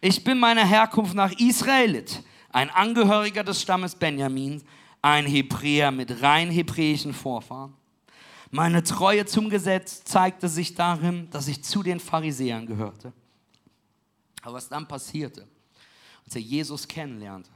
[0.00, 4.62] Ich bin meiner Herkunft nach Israelit, ein Angehöriger des Stammes Benjamin,
[5.02, 7.74] ein Hebräer mit rein hebräischen Vorfahren.
[8.50, 13.12] Meine Treue zum Gesetz zeigte sich darin, dass ich zu den Pharisäern gehörte.
[14.42, 15.46] Aber was dann passierte,
[16.30, 17.50] als er Jesus kennenlernte,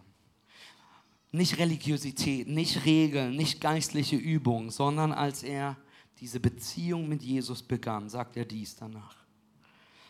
[1.31, 5.77] nicht Religiosität, nicht Regeln, nicht geistliche Übungen, sondern als er
[6.19, 9.15] diese Beziehung mit Jesus begann, sagt er dies danach.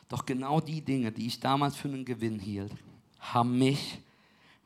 [0.09, 2.72] Doch genau die Dinge, die ich damals für einen Gewinn hielt,
[3.18, 3.98] haben mich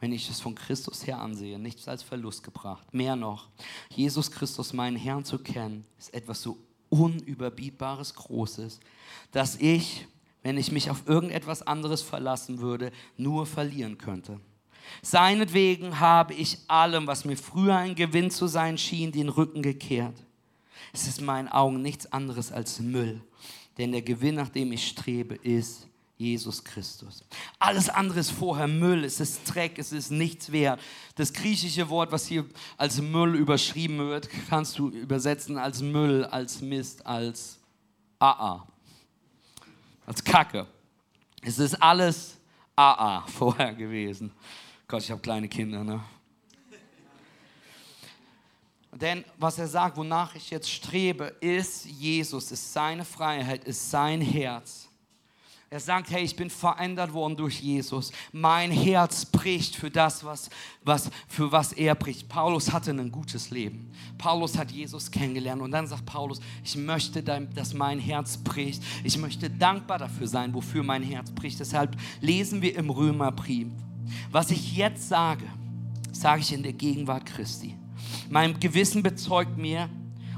[0.00, 2.94] wenn ich es von Christus her ansehe, nichts als Verlust gebracht.
[2.94, 3.48] Mehr noch,
[3.90, 6.56] Jesus Christus, meinen Herrn zu kennen, ist etwas so
[6.88, 8.78] unüberbietbares Großes,
[9.32, 10.06] dass ich,
[10.42, 14.40] wenn ich mich auf irgendetwas anderes verlassen würde, nur verlieren könnte.
[15.02, 20.14] Seinetwegen habe ich allem, was mir früher ein Gewinn zu sein schien, den Rücken gekehrt.
[20.92, 23.20] Es ist in meinen Augen nichts anderes als Müll,
[23.76, 27.24] denn der Gewinn, nach dem ich strebe, ist Jesus Christus.
[27.60, 30.80] Alles andere ist vorher Müll, es ist Dreck, es ist nichts wert.
[31.14, 32.44] Das griechische Wort, was hier
[32.76, 37.60] als Müll überschrieben wird, kannst du übersetzen als Müll, als Mist, als
[38.18, 38.66] AA,
[40.08, 40.66] als Kacke.
[41.42, 42.38] Es ist alles
[42.74, 44.32] AA vorher gewesen.
[44.86, 46.02] Gott, ich habe kleine Kinder, ne?
[48.90, 54.22] Denn was er sagt, wonach ich jetzt strebe, ist Jesus, ist seine Freiheit, ist sein
[54.22, 54.87] Herz.
[55.70, 58.10] Er sagt, hey, ich bin verändert worden durch Jesus.
[58.32, 60.48] Mein Herz bricht für das, was,
[60.82, 62.26] was, für was er bricht.
[62.26, 63.92] Paulus hatte ein gutes Leben.
[64.16, 68.82] Paulus hat Jesus kennengelernt und dann sagt Paulus, ich möchte, dass mein Herz bricht.
[69.04, 71.60] Ich möchte dankbar dafür sein, wofür mein Herz bricht.
[71.60, 73.68] Deshalb lesen wir im Römerbrief,
[74.30, 75.44] was ich jetzt sage,
[76.12, 77.76] sage ich in der Gegenwart Christi.
[78.30, 79.90] Mein Gewissen bezeugt mir,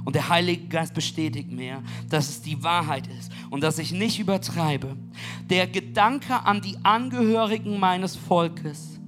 [0.05, 4.19] und der Heilige Geist bestätigt mir, dass es die Wahrheit ist und dass ich nicht
[4.19, 4.97] übertreibe.
[5.49, 9.01] Der Gedanke an die Angehörigen meines Volkes,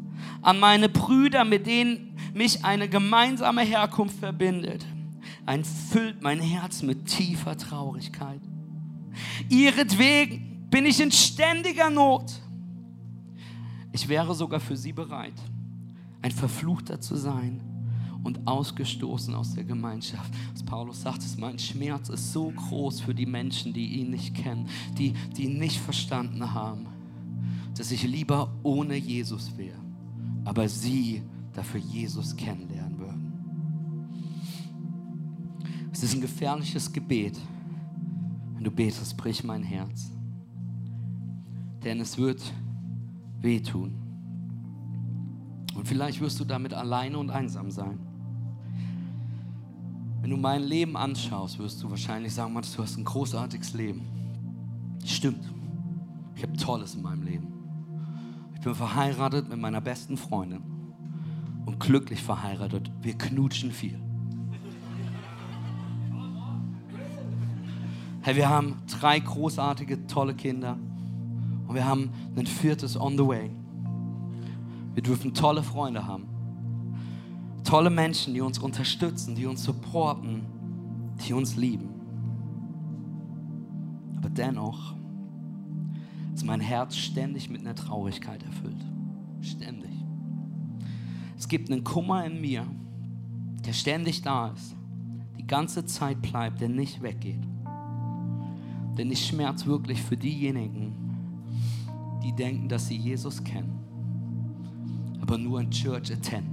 [0.42, 4.84] an meine Brüder, mit denen mich eine gemeinsame Herkunft verbindet,
[5.90, 8.40] füllt mein Herz mit tiefer Traurigkeit.
[9.48, 12.32] Ihretwegen bin ich in ständiger Not.
[13.92, 15.34] Ich wäre sogar für sie bereit,
[16.22, 17.71] ein Verfluchter zu sein
[18.24, 20.32] und ausgestoßen aus der Gemeinschaft.
[20.52, 24.34] Was Paulus sagt, ist, mein Schmerz ist so groß für die Menschen, die ihn nicht
[24.34, 26.86] kennen, die, die ihn nicht verstanden haben,
[27.76, 29.78] dass ich lieber ohne Jesus wäre,
[30.44, 33.32] aber sie dafür Jesus kennenlernen würden.
[35.92, 37.38] Es ist ein gefährliches Gebet,
[38.54, 40.10] wenn du betest, brich mein Herz.
[41.84, 42.40] Denn es wird
[43.40, 43.94] wehtun.
[45.74, 47.98] Und vielleicht wirst du damit alleine und einsam sein.
[50.22, 54.02] Wenn du mein Leben anschaust, wirst du wahrscheinlich sagen, Mann, du hast ein großartiges Leben.
[55.04, 55.52] Stimmt.
[56.36, 57.52] Ich habe Tolles in meinem Leben.
[58.54, 60.62] Ich bin verheiratet mit meiner besten Freundin.
[61.64, 62.90] und glücklich verheiratet.
[63.02, 63.98] Wir knutschen viel.
[68.20, 70.78] Hey, wir haben drei großartige, tolle Kinder
[71.66, 73.50] und wir haben ein viertes on the way.
[74.94, 76.31] Wir dürfen tolle Freunde haben.
[77.64, 80.46] Tolle Menschen, die uns unterstützen, die uns supporten,
[81.26, 81.88] die uns lieben.
[84.16, 84.94] Aber dennoch
[86.34, 88.84] ist mein Herz ständig mit einer Traurigkeit erfüllt.
[89.40, 89.90] Ständig.
[91.36, 92.66] Es gibt einen Kummer in mir,
[93.64, 94.76] der ständig da ist,
[95.38, 97.42] die ganze Zeit bleibt, der nicht weggeht.
[98.96, 100.94] Denn ich schmerz wirklich für diejenigen,
[102.22, 103.78] die denken, dass sie Jesus kennen,
[105.20, 106.51] aber nur in Church attenden.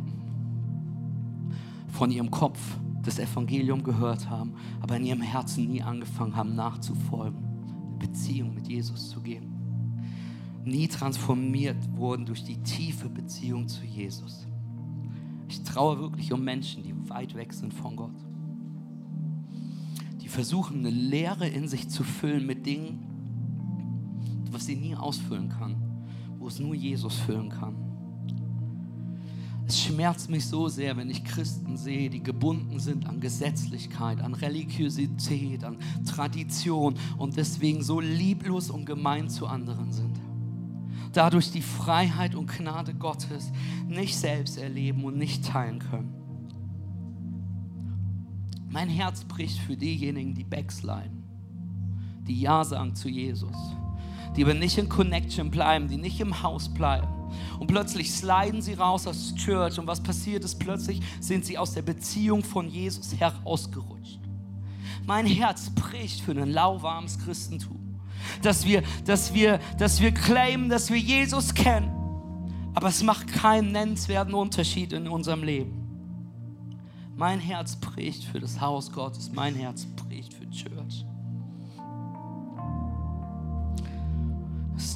[1.91, 2.59] Von ihrem Kopf
[3.03, 7.43] das Evangelium gehört haben, aber in ihrem Herzen nie angefangen haben nachzufolgen,
[7.87, 9.47] eine Beziehung mit Jesus zu geben.
[10.65, 14.47] Nie transformiert wurden durch die tiefe Beziehung zu Jesus.
[15.47, 18.15] Ich traue wirklich um Menschen, die weit weg sind von Gott.
[20.21, 22.99] Die versuchen, eine Leere in sich zu füllen mit Dingen,
[24.51, 25.75] was sie nie ausfüllen kann,
[26.37, 27.88] wo es nur Jesus füllen kann.
[29.69, 34.33] Es schmerzt mich so sehr, wenn ich Christen sehe, die gebunden sind an Gesetzlichkeit, an
[34.33, 35.77] Religiosität, an
[36.07, 40.19] Tradition und deswegen so lieblos und gemein zu anderen sind.
[41.13, 43.51] Dadurch die Freiheit und Gnade Gottes
[43.87, 46.15] nicht selbst erleben und nicht teilen können.
[48.69, 51.23] Mein Herz bricht für diejenigen, die backsliden,
[52.27, 53.55] die Ja sagen zu Jesus,
[54.35, 57.18] die aber nicht in Connection bleiben, die nicht im Haus bleiben
[57.59, 59.79] und plötzlich sliden sie raus aus Church.
[59.79, 60.59] Und was passiert ist?
[60.59, 64.19] Plötzlich sind sie aus der Beziehung von Jesus herausgerutscht.
[65.05, 67.77] Mein Herz bricht für ein lauwarmes Christentum.
[68.41, 71.89] Dass wir, dass, wir, dass wir claimen, dass wir Jesus kennen.
[72.75, 75.79] Aber es macht keinen nennenswerten Unterschied in unserem Leben.
[77.15, 79.31] Mein Herz bricht für das Haus Gottes.
[79.33, 80.78] Mein Herz bricht für Church.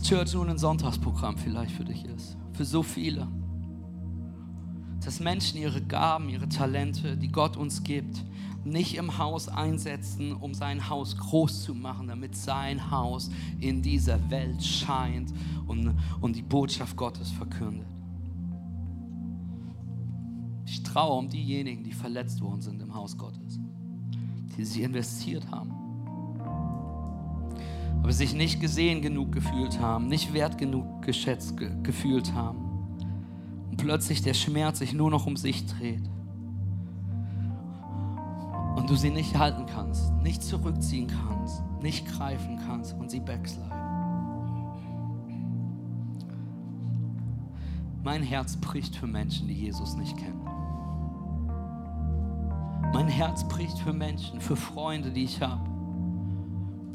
[0.04, 2.36] Church nur ein Sonntagsprogramm vielleicht für dich ist.
[2.52, 3.26] Für so viele.
[5.04, 8.24] Dass Menschen ihre Gaben, ihre Talente, die Gott uns gibt,
[8.66, 14.30] nicht im Haus einsetzen, um sein Haus groß zu machen, damit sein Haus in dieser
[14.30, 15.34] Welt scheint
[15.68, 17.88] und, und die Botschaft Gottes verkündet.
[20.66, 23.60] Ich traue um diejenigen, die verletzt worden sind im Haus Gottes,
[24.58, 25.83] die sie investiert haben
[28.04, 32.60] aber sich nicht gesehen genug gefühlt haben, nicht wert genug geschätzt ge gefühlt haben.
[33.72, 36.04] Und plötzlich der Schmerz sich nur noch um sich dreht.
[38.76, 43.72] Und du sie nicht halten kannst, nicht zurückziehen kannst, nicht greifen kannst und sie backsliden.
[48.04, 50.42] Mein Herz bricht für Menschen, die Jesus nicht kennen.
[52.94, 55.73] Mein Herz bricht für Menschen, für Freunde, die ich habe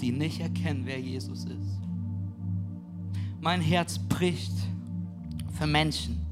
[0.00, 1.78] die nicht erkennen, wer Jesus ist.
[3.40, 4.52] Mein Herz bricht
[5.52, 6.24] für Menschen,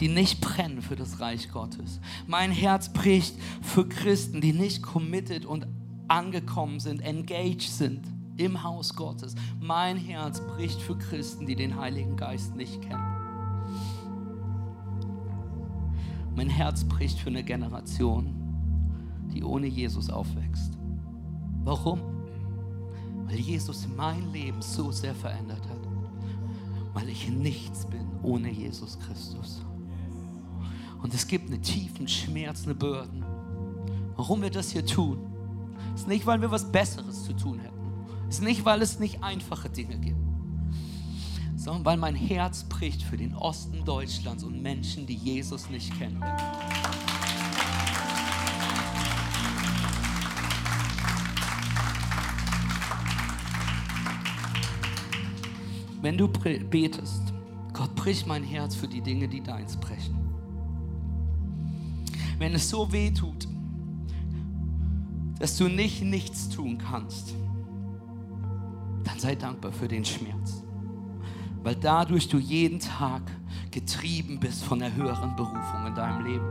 [0.00, 2.00] die nicht brennen für das Reich Gottes.
[2.26, 5.66] Mein Herz bricht für Christen, die nicht committed und
[6.08, 9.34] angekommen sind, engaged sind im Haus Gottes.
[9.60, 13.20] Mein Herz bricht für Christen, die den Heiligen Geist nicht kennen.
[16.34, 18.34] Mein Herz bricht für eine Generation,
[19.34, 20.79] die ohne Jesus aufwächst.
[21.64, 22.00] Warum?
[23.26, 25.80] Weil Jesus mein Leben so sehr verändert hat.
[26.92, 29.62] Weil ich nichts bin ohne Jesus Christus.
[31.02, 33.24] Und es gibt einen tiefen Schmerz, eine Burden.
[34.16, 35.18] Warum wir das hier tun,
[35.94, 38.28] ist nicht, weil wir was Besseres zu tun hätten.
[38.28, 40.18] Ist nicht, weil es nicht einfache Dinge gibt.
[41.56, 46.22] Sondern weil mein Herz bricht für den Osten Deutschlands und Menschen, die Jesus nicht kennen.
[56.02, 57.32] Wenn du betest,
[57.72, 60.16] Gott, brich mein Herz für die Dinge, die deins brechen.
[62.38, 63.46] Wenn es so weh tut,
[65.38, 67.34] dass du nicht nichts tun kannst,
[69.04, 70.62] dann sei dankbar für den Schmerz.
[71.62, 73.22] Weil dadurch du jeden Tag
[73.70, 76.46] getrieben bist von der höheren Berufung in deinem Leben.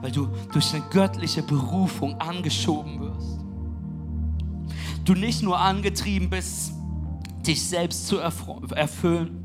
[0.00, 3.40] Weil du durch eine göttliche Berufung angeschoben wirst.
[5.04, 6.72] Du nicht nur angetrieben bist,
[7.50, 9.44] dich selbst zu erfüllen.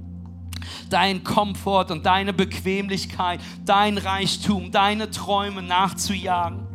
[0.89, 6.67] Dein Komfort und deine Bequemlichkeit, dein Reichtum, deine Träume nachzujagen.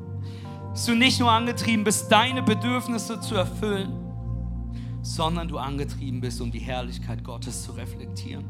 [0.73, 3.93] Dass du nicht nur angetrieben bist, deine Bedürfnisse zu erfüllen,
[5.03, 8.45] sondern du angetrieben bist, um die Herrlichkeit Gottes zu reflektieren.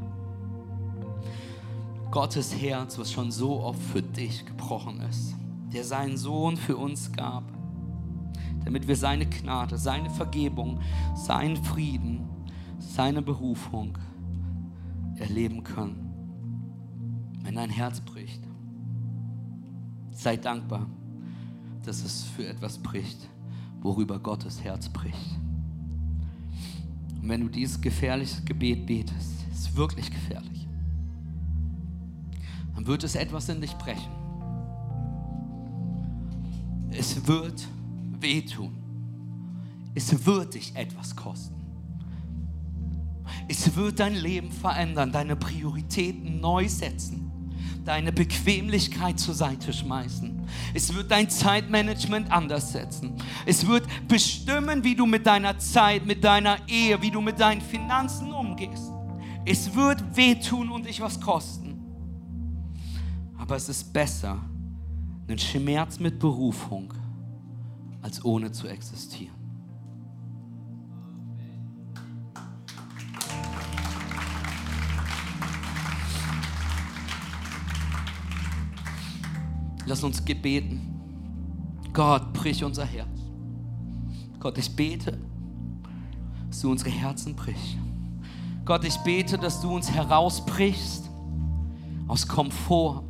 [2.10, 5.34] Gottes Herz, was schon so oft für dich gebrochen ist,
[5.72, 7.44] der seinen Sohn für uns gab,
[8.64, 10.80] damit wir seine Gnade, seine Vergebung,
[11.14, 12.29] seinen Frieden,
[12.80, 13.96] seine Berufung
[15.16, 16.06] erleben können.
[17.42, 18.42] Wenn dein Herz bricht,
[20.10, 20.86] sei dankbar,
[21.84, 23.28] dass es für etwas bricht,
[23.80, 25.38] worüber Gottes Herz bricht.
[27.22, 30.66] Und wenn du dieses gefährliche Gebet betest, ist wirklich gefährlich,
[32.74, 34.12] dann wird es etwas in dich brechen.
[36.90, 37.66] Es wird
[38.20, 38.72] wehtun.
[39.94, 41.59] Es wird dich etwas kosten.
[43.48, 47.30] Es wird dein Leben verändern, deine Prioritäten neu setzen
[47.84, 50.40] deine Bequemlichkeit zur Seite schmeißen.
[50.74, 53.14] Es wird dein Zeitmanagement anders setzen.
[53.46, 57.60] Es wird bestimmen, wie du mit deiner Zeit, mit deiner Ehe, wie du mit deinen
[57.60, 58.92] Finanzen umgehst.
[59.44, 61.78] Es wird wehtun und dich was kosten.
[63.38, 64.38] Aber es ist besser,
[65.26, 66.92] einen Schmerz mit Berufung,
[68.02, 69.39] als ohne zu existieren.
[79.90, 80.80] Lass uns gebeten.
[81.92, 83.08] Gott, brich unser Herz.
[84.38, 85.18] Gott, ich bete,
[86.48, 87.76] dass du unsere Herzen brichst.
[88.64, 91.10] Gott, ich bete, dass du uns herausbrichst
[92.06, 93.02] aus Komfort,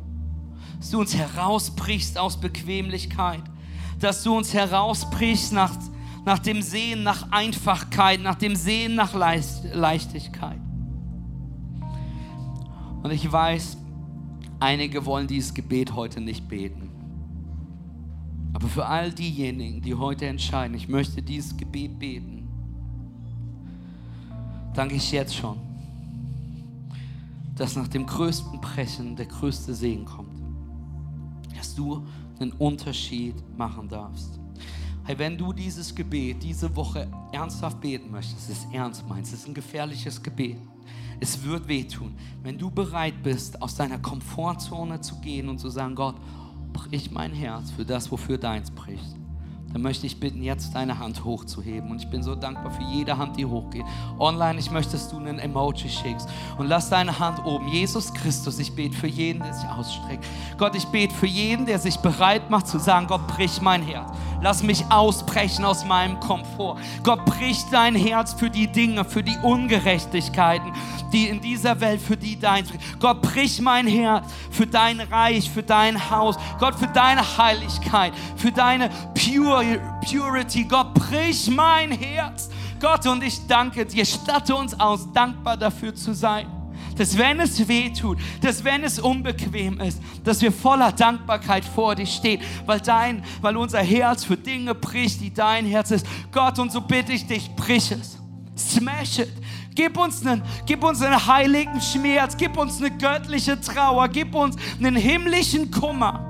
[0.79, 3.43] dass du uns herausbrichst aus Bequemlichkeit,
[3.99, 5.77] dass du uns herausbrichst nach,
[6.25, 10.59] nach dem Sehen nach Einfachkeit, nach dem Sehen nach Leichtigkeit.
[13.03, 13.77] Und ich weiß,
[14.61, 16.91] Einige wollen dieses Gebet heute nicht beten.
[18.53, 22.47] Aber für all diejenigen, die heute entscheiden, ich möchte dieses Gebet beten,
[24.75, 25.57] danke ich jetzt schon,
[27.55, 30.39] dass nach dem größten Brechen der größte Segen kommt.
[31.57, 32.05] Dass du
[32.39, 34.39] einen Unterschied machen darfst.
[35.05, 39.39] Hey, wenn du dieses Gebet diese Woche ernsthaft beten möchtest, es ist ernst meinst, es
[39.39, 40.59] ist ein gefährliches Gebet
[41.21, 42.15] es wird wehtun.
[42.43, 46.15] Wenn du bereit bist, aus deiner Komfortzone zu gehen und zu sagen, Gott,
[46.73, 49.21] brich mein Herz für das, wofür deins bricht
[49.73, 51.91] dann möchte ich bitten, jetzt deine Hand hochzuheben.
[51.91, 53.85] Und ich bin so dankbar für jede Hand, die hochgeht.
[54.19, 56.27] Online, ich möchte, dass du einen Emoji schickst.
[56.57, 57.67] Und lass deine Hand oben.
[57.69, 60.25] Jesus Christus, ich bete für jeden, der sich ausstreckt.
[60.57, 64.09] Gott, ich bete für jeden, der sich bereit macht zu sagen, Gott, brich mein Herz.
[64.41, 66.77] Lass mich ausbrechen aus meinem Komfort.
[67.03, 70.73] Gott, brich dein Herz für die Dinge, für die Ungerechtigkeiten,
[71.13, 72.65] die in dieser Welt, für die dein.
[72.99, 76.37] Gott, brich mein Herz für dein Reich, für dein Haus.
[76.59, 80.65] Gott, für deine Heiligkeit, für deine Pure Purity.
[80.65, 82.49] Gott, brich mein Herz.
[82.79, 84.05] Gott, und ich danke dir.
[84.05, 86.60] Statte uns aus, dankbar dafür zu sein.
[86.97, 91.95] Dass wenn es weh tut, dass wenn es unbequem ist, dass wir voller Dankbarkeit vor
[91.95, 96.05] dir stehen, weil dein, weil unser Herz für Dinge bricht, die dein Herz ist.
[96.31, 98.17] Gott, und so bitte ich dich, brich es.
[98.57, 99.31] Smash it.
[99.73, 104.57] Gib uns, einen, gib uns einen heiligen Schmerz, gib uns eine göttliche Trauer, gib uns
[104.77, 106.27] einen himmlischen Kummer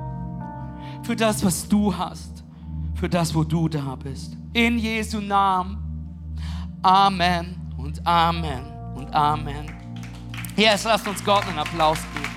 [1.03, 2.31] für das, was du hast
[3.01, 4.37] für das, wo du da bist.
[4.53, 5.79] In Jesu Namen.
[6.83, 8.63] Amen und Amen
[8.95, 9.80] und Amen.
[10.61, 12.29] Jetzt lasst uns Gott einen Applaus geben.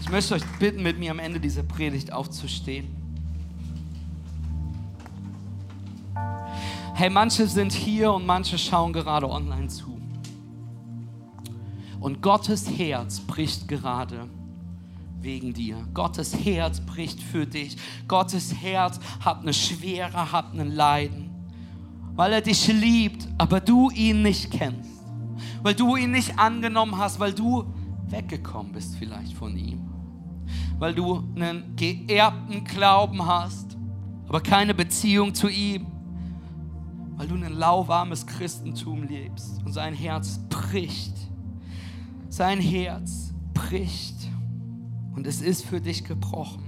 [0.00, 2.86] Ich möchte euch bitten, mit mir am Ende dieser Predigt aufzustehen.
[6.94, 10.00] Hey, manche sind hier und manche schauen gerade online zu.
[11.98, 14.28] Und Gottes Herz bricht gerade
[15.20, 15.84] wegen dir.
[15.92, 17.76] Gottes Herz bricht für dich.
[18.06, 21.21] Gottes Herz hat eine Schwere, hat ein Leiden.
[22.14, 24.90] Weil er dich liebt, aber du ihn nicht kennst.
[25.62, 27.64] Weil du ihn nicht angenommen hast, weil du
[28.08, 29.80] weggekommen bist vielleicht von ihm.
[30.78, 33.76] Weil du einen geerbten Glauben hast,
[34.28, 35.86] aber keine Beziehung zu ihm.
[37.16, 41.14] Weil du ein lauwarmes Christentum lebst und sein Herz bricht.
[42.28, 44.16] Sein Herz bricht.
[45.14, 46.64] Und es ist für dich gebrochen,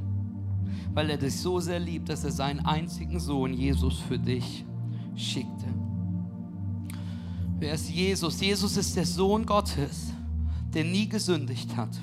[0.93, 4.65] weil er dich so sehr liebt, dass er seinen einzigen Sohn Jesus für dich
[5.15, 5.67] schickte.
[7.59, 8.41] Wer ist Jesus?
[8.41, 10.13] Jesus ist der Sohn Gottes,
[10.73, 11.97] der nie gesündigt hat,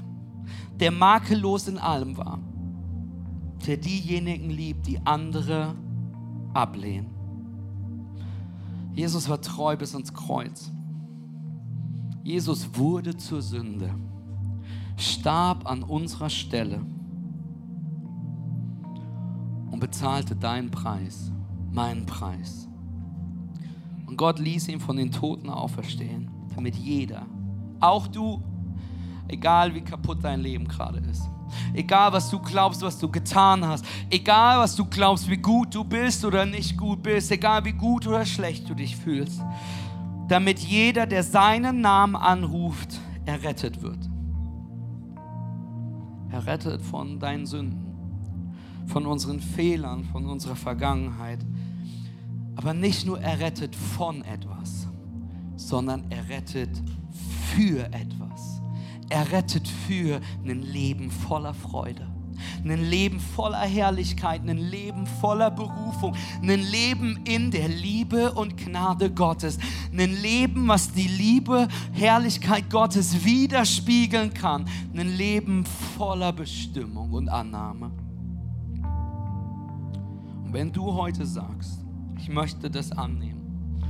[0.79, 2.39] der makellos in allem war,
[3.67, 5.75] der diejenigen liebt, die andere
[6.53, 7.07] ablehnen.
[8.93, 10.71] Jesus war treu bis ans Kreuz.
[12.23, 13.93] Jesus wurde zur Sünde
[14.97, 16.81] starb an unserer Stelle
[19.71, 21.31] und bezahlte deinen Preis,
[21.71, 22.67] meinen Preis.
[24.11, 26.29] Und Gott ließ ihn von den Toten auferstehen.
[26.53, 27.25] damit jeder,
[27.79, 28.43] auch du,
[29.29, 31.29] egal wie kaputt dein Leben gerade ist,
[31.73, 35.85] egal was du glaubst, was du getan hast, egal was du glaubst, wie gut du
[35.85, 39.41] bist oder nicht gut bist, egal wie gut oder schlecht du dich fühlst,
[40.27, 44.09] damit jeder, der seinen Namen anruft, errettet wird.
[46.31, 48.53] Errettet von deinen Sünden,
[48.87, 51.39] von unseren Fehlern, von unserer Vergangenheit.
[52.61, 54.87] Aber nicht nur errettet von etwas,
[55.55, 56.69] sondern errettet
[57.53, 58.61] für etwas.
[59.09, 62.07] Errettet für ein Leben voller Freude
[62.63, 69.11] ein Leben voller Herrlichkeit, ein Leben voller Berufung, ein Leben in der Liebe und Gnade
[69.11, 69.57] Gottes,
[69.91, 75.65] ein Leben, was die Liebe, Herrlichkeit Gottes widerspiegeln kann, ein Leben
[75.97, 77.91] voller Bestimmung und Annahme.
[80.43, 81.85] Und wenn du heute sagst,
[82.21, 83.81] ich möchte das annehmen,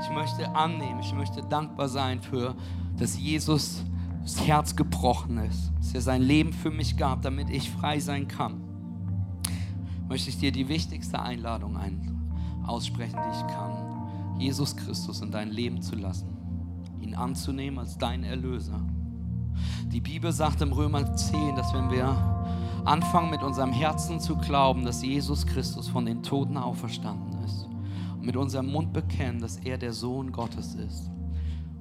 [0.00, 2.54] ich möchte annehmen, ich möchte dankbar sein für,
[2.96, 3.84] dass Jesus
[4.22, 8.28] das Herz gebrochen ist, dass er sein Leben für mich gab, damit ich frei sein
[8.28, 8.62] kann,
[10.08, 12.32] möchte ich dir die wichtigste Einladung ein
[12.66, 16.34] aussprechen, die ich kann, Jesus Christus in dein Leben zu lassen,
[17.00, 18.80] ihn anzunehmen als dein Erlöser.
[19.92, 22.06] Die Bibel sagt im Römer 10, dass wenn wir
[22.86, 27.29] anfangen mit unserem Herzen zu glauben, dass Jesus Christus von den Toten auferstanden
[28.22, 31.10] mit unserem Mund bekennen, dass er der Sohn Gottes ist,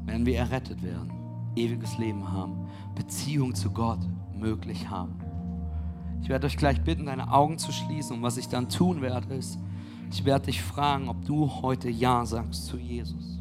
[0.05, 1.19] werden wir errettet werden
[1.55, 3.99] ewiges Leben haben, Beziehung zu Gott
[4.33, 5.15] möglich haben.
[6.21, 9.33] Ich werde euch gleich bitten, deine Augen zu schließen und was ich dann tun werde,
[9.33, 9.59] ist,
[10.11, 13.39] ich werde dich fragen, ob du heute Ja sagst zu Jesus.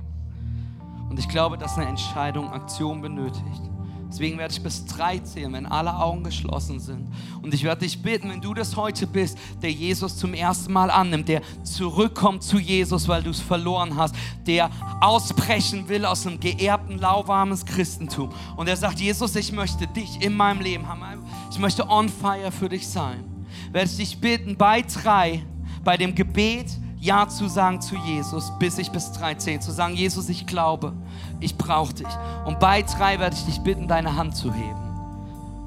[1.09, 3.63] Und ich glaube, dass eine Entscheidung Aktion benötigt.
[4.09, 7.09] Deswegen werde ich bis drei zählen, wenn alle Augen geschlossen sind.
[7.43, 10.91] Und ich werde dich bitten, wenn du das heute bist, der Jesus zum ersten Mal
[10.91, 14.15] annimmt, der zurückkommt zu Jesus, weil du es verloren hast,
[14.47, 18.31] der ausbrechen will aus einem geerbten, lauwarmes Christentum.
[18.57, 21.03] Und er sagt, Jesus, ich möchte dich in meinem Leben haben.
[21.51, 23.25] Ich möchte on fire für dich sein.
[23.73, 25.43] Werde ich dich bitten, bei drei,
[25.85, 26.67] bei dem Gebet,
[27.01, 30.93] ja zu sagen zu Jesus, bis ich bis 13, zu sagen, Jesus, ich glaube,
[31.41, 32.09] ich brauche dich.
[32.45, 34.89] Und bei drei werde ich dich bitten, deine Hand zu heben.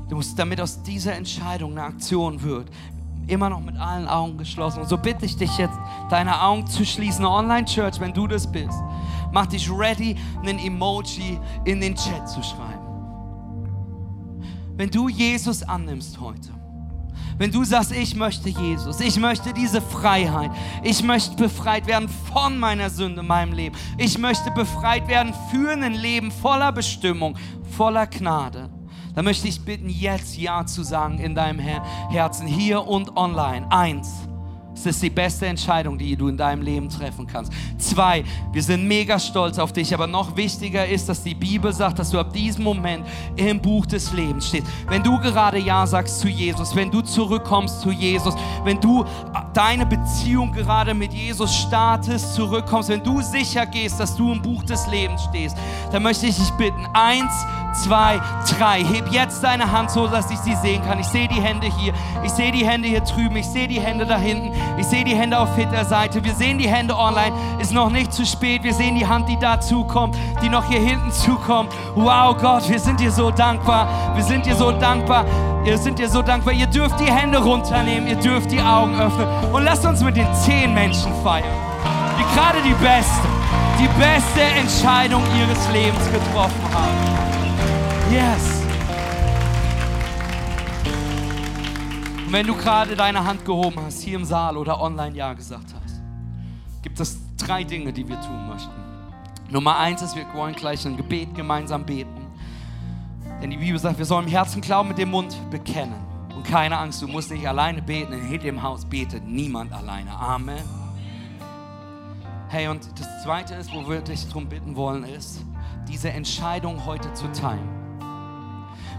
[0.09, 2.69] Du musst, damit aus dieser Entscheidung eine Aktion wird,
[3.27, 4.81] immer noch mit allen Augen geschlossen.
[4.81, 5.77] Und so bitte ich dich jetzt,
[6.09, 7.23] deine Augen zu schließen.
[7.23, 8.77] Online-Church, wenn du das bist,
[9.31, 12.81] mach dich ready, einen Emoji in den Chat zu schreiben.
[14.75, 16.49] Wenn du Jesus annimmst heute,
[17.41, 20.51] wenn du sagst, ich möchte Jesus, ich möchte diese Freiheit,
[20.83, 25.71] ich möchte befreit werden von meiner Sünde in meinem Leben, ich möchte befreit werden für
[25.71, 27.35] ein Leben voller Bestimmung,
[27.75, 28.69] voller Gnade,
[29.15, 33.65] dann möchte ich bitten, jetzt Ja zu sagen in deinem Herzen, hier und online.
[33.71, 34.27] Eins
[34.85, 37.51] das ist die beste Entscheidung, die du in deinem Leben treffen kannst.
[37.77, 41.99] Zwei, wir sind mega stolz auf dich, aber noch wichtiger ist, dass die Bibel sagt,
[41.99, 43.05] dass du ab diesem Moment
[43.35, 44.67] im Buch des Lebens stehst.
[44.87, 49.05] Wenn du gerade Ja sagst zu Jesus, wenn du zurückkommst zu Jesus, wenn du
[49.53, 54.63] deine Beziehung gerade mit Jesus startest, zurückkommst, wenn du sicher gehst, dass du im Buch
[54.63, 55.57] des Lebens stehst,
[55.91, 57.31] dann möchte ich dich bitten, eins,
[57.73, 58.19] zwei,
[58.57, 60.99] drei, heb jetzt deine Hand so, dass ich sie sehen kann.
[60.99, 61.93] Ich sehe die Hände hier,
[62.23, 64.51] ich sehe die Hände hier drüben, ich sehe die Hände da hinten.
[64.77, 66.23] Ich sehe die Hände auf Hitler-Seite.
[66.23, 67.33] Wir sehen die Hände online.
[67.59, 68.63] Ist noch nicht zu spät.
[68.63, 71.71] Wir sehen die Hand, die dazu kommt, die noch hier hinten zukommt.
[71.95, 73.87] Wow, Gott, wir sind dir so dankbar.
[74.15, 75.25] Wir sind dir so dankbar.
[75.65, 76.53] Ihr sind dir so dankbar.
[76.53, 78.07] Ihr dürft die Hände runternehmen.
[78.07, 79.27] Ihr dürft die Augen öffnen.
[79.51, 81.45] Und lasst uns mit den zehn Menschen feiern,
[82.17, 83.27] die gerade die beste,
[83.79, 87.40] die beste Entscheidung ihres Lebens getroffen haben.
[88.11, 88.65] Yes.
[92.25, 95.73] Und wenn du gerade deine Hand gehoben hast, hier im Saal oder online Ja gesagt
[95.73, 96.01] hast,
[96.81, 98.73] gibt es drei Dinge, die wir tun möchten.
[99.49, 102.27] Nummer eins ist, wir wollen gleich ein Gebet gemeinsam beten.
[103.41, 106.01] Denn die Bibel sagt, wir sollen im Herzen glauben, mit dem Mund bekennen.
[106.35, 108.11] Und keine Angst, du musst nicht alleine beten.
[108.11, 110.11] In dem Haus betet niemand alleine.
[110.11, 110.63] Amen.
[112.49, 115.45] Hey, und das Zweite ist, wo wir dich darum bitten wollen, ist,
[115.87, 117.80] diese Entscheidung heute zu teilen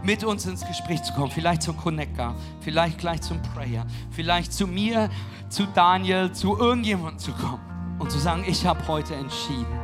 [0.02, 1.30] mit uns ins Gespräch zu kommen.
[1.30, 5.08] Vielleicht zum Connector, vielleicht gleich zum Prayer, vielleicht zu mir,
[5.48, 9.78] zu Daniel, zu irgendjemandem zu kommen und zu sagen, ich habe heute entschieden.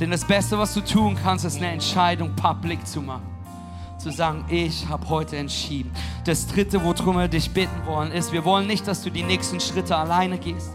[0.00, 3.26] Denn das Beste, was du tun kannst, ist eine Entscheidung public zu machen.
[3.98, 5.90] Zu sagen, ich habe heute entschieden.
[6.24, 9.58] Das Dritte, worum wir dich bitten wollen, ist, wir wollen nicht, dass du die nächsten
[9.58, 10.70] Schritte alleine gehst.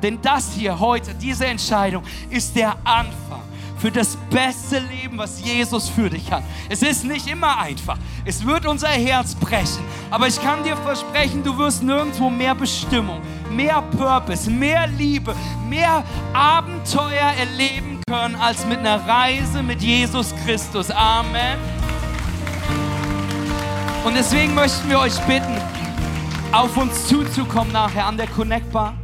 [0.00, 3.42] Denn das hier heute, diese Entscheidung, ist der Anfang
[3.78, 6.42] für das beste Leben, was Jesus für dich hat.
[6.68, 7.96] Es ist nicht immer einfach.
[8.24, 9.82] Es wird unser Herz brechen.
[10.10, 13.20] Aber ich kann dir versprechen, du wirst nirgendwo mehr Bestimmung,
[13.50, 15.34] mehr Purpose, mehr Liebe,
[15.68, 20.90] mehr Abenteuer erleben können als mit einer Reise mit Jesus Christus.
[20.90, 21.58] Amen.
[24.04, 25.56] Und deswegen möchten wir euch bitten,
[26.52, 28.94] auf uns zuzukommen nachher an der Connect Bar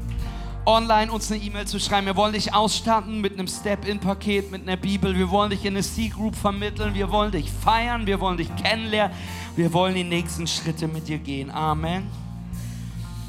[0.66, 2.06] online uns eine E-Mail zu schreiben.
[2.06, 5.16] Wir wollen dich ausstatten mit einem Step-In-Paket, mit einer Bibel.
[5.16, 6.94] Wir wollen dich in eine C-Group vermitteln.
[6.94, 8.06] Wir wollen dich feiern.
[8.06, 9.16] Wir wollen dich kennenlernen.
[9.56, 11.50] Wir wollen die nächsten Schritte mit dir gehen.
[11.50, 12.06] Amen.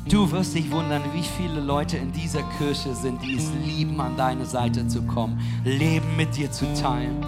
[0.07, 4.15] Du wirst dich wundern, wie viele Leute in dieser Kirche sind, die es lieben, an
[4.15, 7.25] deine Seite zu kommen, Leben mit dir zu teilen.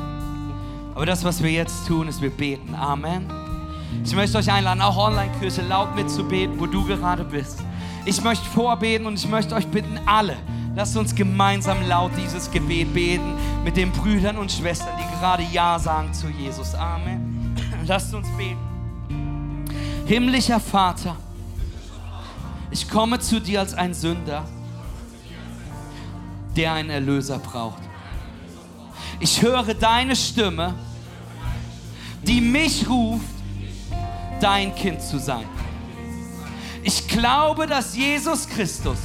[0.93, 2.75] Aber das, was wir jetzt tun, ist, wir beten.
[2.75, 3.25] Amen.
[4.03, 7.63] Ich möchte euch einladen, auch Online-Kirche laut mitzubeten, wo du gerade bist.
[8.07, 10.37] Ich möchte vorbeten und ich möchte euch bitten, alle,
[10.77, 13.33] lasst uns gemeinsam laut dieses Gebet beten
[13.65, 16.73] mit den Brüdern und Schwestern, die gerade Ja sagen zu Jesus.
[16.73, 17.53] Amen.
[17.85, 19.65] Lasst uns beten.
[20.05, 21.17] Himmlischer Vater,
[22.71, 24.45] ich komme zu dir als ein Sünder,
[26.55, 27.83] der einen Erlöser braucht.
[29.19, 30.75] Ich höre deine Stimme,
[32.23, 33.25] die mich ruft,
[34.39, 35.56] dein Kind zu sein.
[36.87, 38.97] Ich glaube, dass Jesus Christus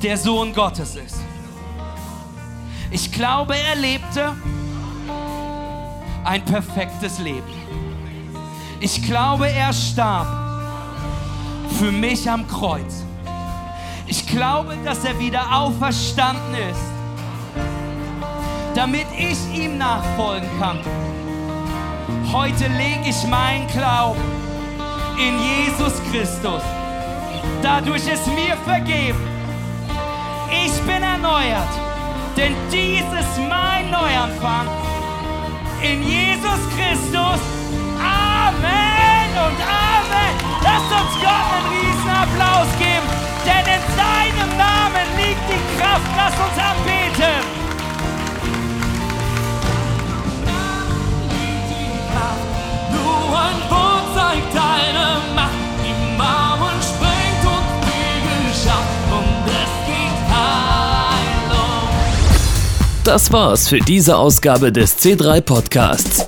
[0.00, 1.16] der Sohn Gottes ist.
[2.92, 4.36] Ich glaube, er lebte
[6.22, 7.52] ein perfektes Leben.
[8.78, 10.28] Ich glaube, er starb
[11.76, 13.02] für mich am Kreuz.
[14.06, 16.86] Ich glaube, dass er wieder auferstanden ist,
[18.76, 20.78] damit ich ihm nachfolgen kann.
[22.32, 24.39] Heute lege ich meinen Glauben
[25.26, 26.62] in Jesus Christus.
[27.62, 29.20] Dadurch ist mir vergeben.
[30.50, 31.72] Ich bin erneuert,
[32.36, 34.66] denn dies ist mein Neuanfang.
[35.82, 37.40] In Jesus Christus.
[38.00, 39.58] Amen und
[39.92, 40.32] Amen.
[40.62, 43.08] Lasst uns Gott einen riesen Applaus geben,
[43.46, 46.10] denn in seinem Namen liegt die Kraft.
[46.16, 47.60] Lasst uns anbeten.
[52.92, 55.09] Nur ein Wort zeigt deine
[63.10, 66.24] Das war's für diese Ausgabe des C3 Podcasts.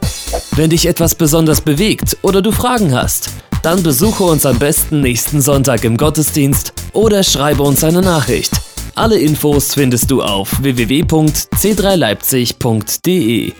[0.57, 3.31] Wenn dich etwas besonders bewegt oder du Fragen hast,
[3.63, 8.51] dann besuche uns am besten nächsten Sonntag im Gottesdienst oder schreibe uns eine Nachricht.
[8.97, 13.53] Alle Infos findest du auf www.c3leipzig.de.